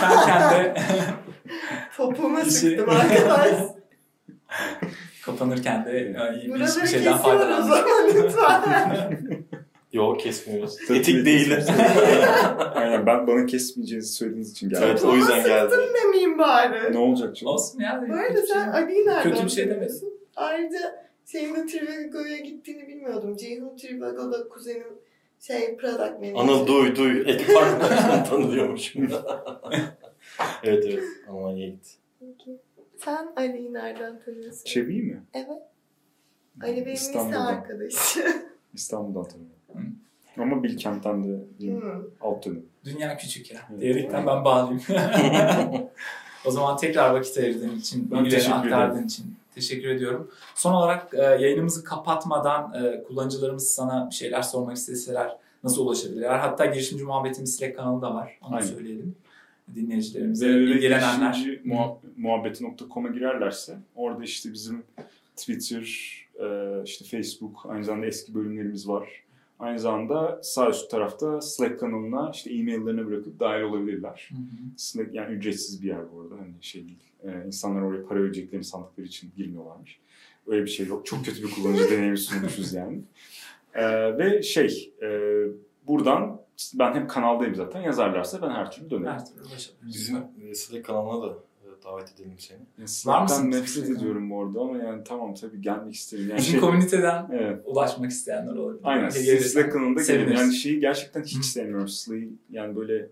[0.50, 0.74] de
[1.96, 3.48] Topumu İşi- sıktım arkadaş.
[5.24, 6.00] kapanırken de
[6.42, 8.14] iyi bir şeyden kesiyoruz faydalanmış.
[8.14, 8.62] lütfen.
[9.92, 10.76] Yok kesmiyoruz.
[10.88, 11.54] Tabii Etik değil.
[12.74, 14.84] Aynen ben bana kesmeyeceğinizi söylediğiniz için geldim.
[14.90, 15.74] Evet o yüzden geldi.
[16.04, 16.92] Demeyeyim bari.
[16.92, 17.52] Ne olacak canım?
[17.54, 18.06] Olsun yani.
[18.36, 18.74] Şey sen yok.
[18.74, 20.08] Ali'yi nereden Kötü bir şey tanıyorsun?
[20.36, 23.36] Ayrıca senin de Trivago'ya gittiğini bilmiyordum.
[23.36, 24.86] Ceyhun Trivago'da kuzenim
[25.40, 26.34] şey product manager.
[26.34, 27.20] Anıl duy duy.
[27.26, 29.02] Ekip arkadaşını tanıyormuşum.
[30.62, 31.04] evet evet.
[31.28, 31.90] Almanya'ya gitti.
[32.20, 32.58] Peki.
[32.96, 34.64] Sen Ali'yi nereden tanıyorsun?
[34.64, 35.22] Çevi mi?
[35.34, 35.48] Evet.
[36.62, 37.46] Ali benim lise İstanbul'dan.
[37.46, 38.24] arkadaşı.
[38.74, 39.96] İstanbul'dan tanıyorum.
[40.38, 42.02] Ama Bilkent'ten de Hmm.
[42.20, 42.62] alt dönem.
[42.84, 43.60] Dünya küçük ya.
[43.70, 43.80] Evet.
[43.80, 44.82] Diyerekten ben bağlayayım.
[46.44, 49.26] o zaman tekrar vakit ayırdığın için, Ben bilgileri teşekkür aktardığın için
[49.58, 50.30] Teşekkür ediyorum.
[50.54, 56.38] Son olarak e, yayınımızı kapatmadan e, kullanıcılarımız sana bir şeyler sormak isteseler nasıl ulaşabilirler?
[56.38, 58.38] Hatta girişimci muhabbetimiz Slack kanalı da var.
[58.42, 58.66] Onu Aynen.
[58.66, 59.16] söyleyelim.
[59.74, 61.32] Dinleyicilerimize, ilgilenenler.
[61.32, 64.82] www.muhabbeti.com'a girerlerse orada işte bizim
[65.36, 65.82] Twitter,
[66.40, 66.46] e,
[66.84, 69.08] işte Facebook, aynı zamanda eski bölümlerimiz var.
[69.58, 74.28] Aynı zamanda sağ üst tarafta Slack kanalına işte e-maillerine bırakıp dahil olabilirler.
[74.30, 74.40] Hı hı.
[74.76, 76.34] Slack yani ücretsiz bir yer bu arada.
[76.34, 77.07] Hani şey değil.
[77.24, 79.98] E, insanlar oraya para ödeyeceklerini sandıkları için girmiyorlarmış.
[80.46, 81.06] Öyle bir şey yok.
[81.06, 83.00] Çok kötü bir kullanıcı deneyimi sunmuşuz yani.
[83.74, 85.08] E, ve şey, e,
[85.86, 86.40] buradan
[86.74, 89.12] ben hem kanaldayım zaten yazarlarsa ben her türlü dönerim.
[89.12, 89.40] Her türlü.
[89.86, 92.58] Bizim e, Slack kanalına da e, davet edelim seni.
[92.58, 93.50] Yani Var Slack'tan mısın?
[93.50, 93.96] nefret Slack'tan?
[93.96, 96.28] ediyorum bu arada ama yani tamam tabii gelmek isterim.
[96.28, 97.62] Yani Bizim şey, komüniteden evet.
[97.64, 98.80] ulaşmak isteyenler olabilir.
[98.84, 99.08] Aynen.
[99.08, 100.32] Slack kanalında gelin.
[100.32, 101.88] Yani şeyi gerçekten hiç sevmiyorum.
[101.88, 103.08] Slack'ı yani böyle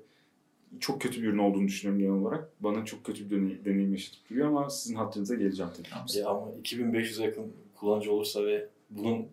[0.81, 2.49] çok kötü bir ürün olduğunu düşünüyorum genel olarak.
[2.61, 6.19] Bana çok kötü bir deney- deneyim yaşatıp duruyor ama sizin hatırınıza geleceğim tabii.
[6.21, 9.27] E, ama 2500'e yakın kullanıcı olursa ve bunun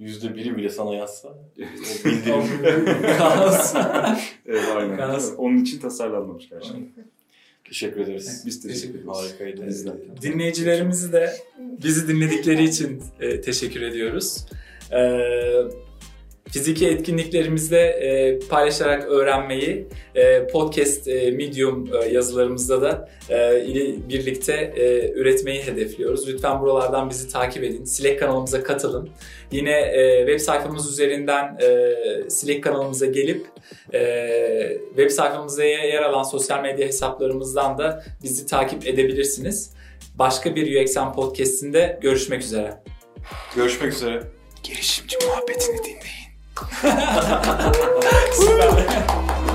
[0.00, 3.02] %1'i bile sana yazsa o bildirim.
[3.18, 3.74] Kaos.
[4.46, 4.98] evet aynen.
[4.98, 6.86] Yalnız- Onun için tasarlanmamış gerçekten.
[7.64, 8.42] Teşekkür ederiz.
[8.46, 9.06] Biz teşekkür ederiz.
[9.08, 9.66] Harikaydı.
[9.66, 9.94] Bizler.
[10.22, 11.32] Dinleyicilerimizi de
[11.84, 14.46] bizi dinledikleri için e, teşekkür ediyoruz.
[14.92, 14.98] E,
[16.50, 24.72] fiziki etkinliklerimizde e, paylaşarak öğrenmeyi, e, podcast, e, Medium e, yazılarımızda da e, ile birlikte
[24.76, 26.28] e, üretmeyi hedefliyoruz.
[26.28, 27.84] Lütfen buralardan bizi takip edin.
[27.84, 29.10] Slack kanalımıza katılın.
[29.50, 33.46] Yine e, web sayfamız üzerinden e, Slack kanalımıza gelip
[33.94, 39.70] e, web sayfamızda yer alan sosyal medya hesaplarımızdan da bizi takip edebilirsiniz.
[40.14, 42.74] Başka bir UXM podcast'inde görüşmek üzere.
[43.56, 44.22] Görüşmek üzere.
[44.62, 46.25] Girişimci muhabbetini dinleyin.
[46.56, 46.96] 素晴
[48.56, 49.45] らしい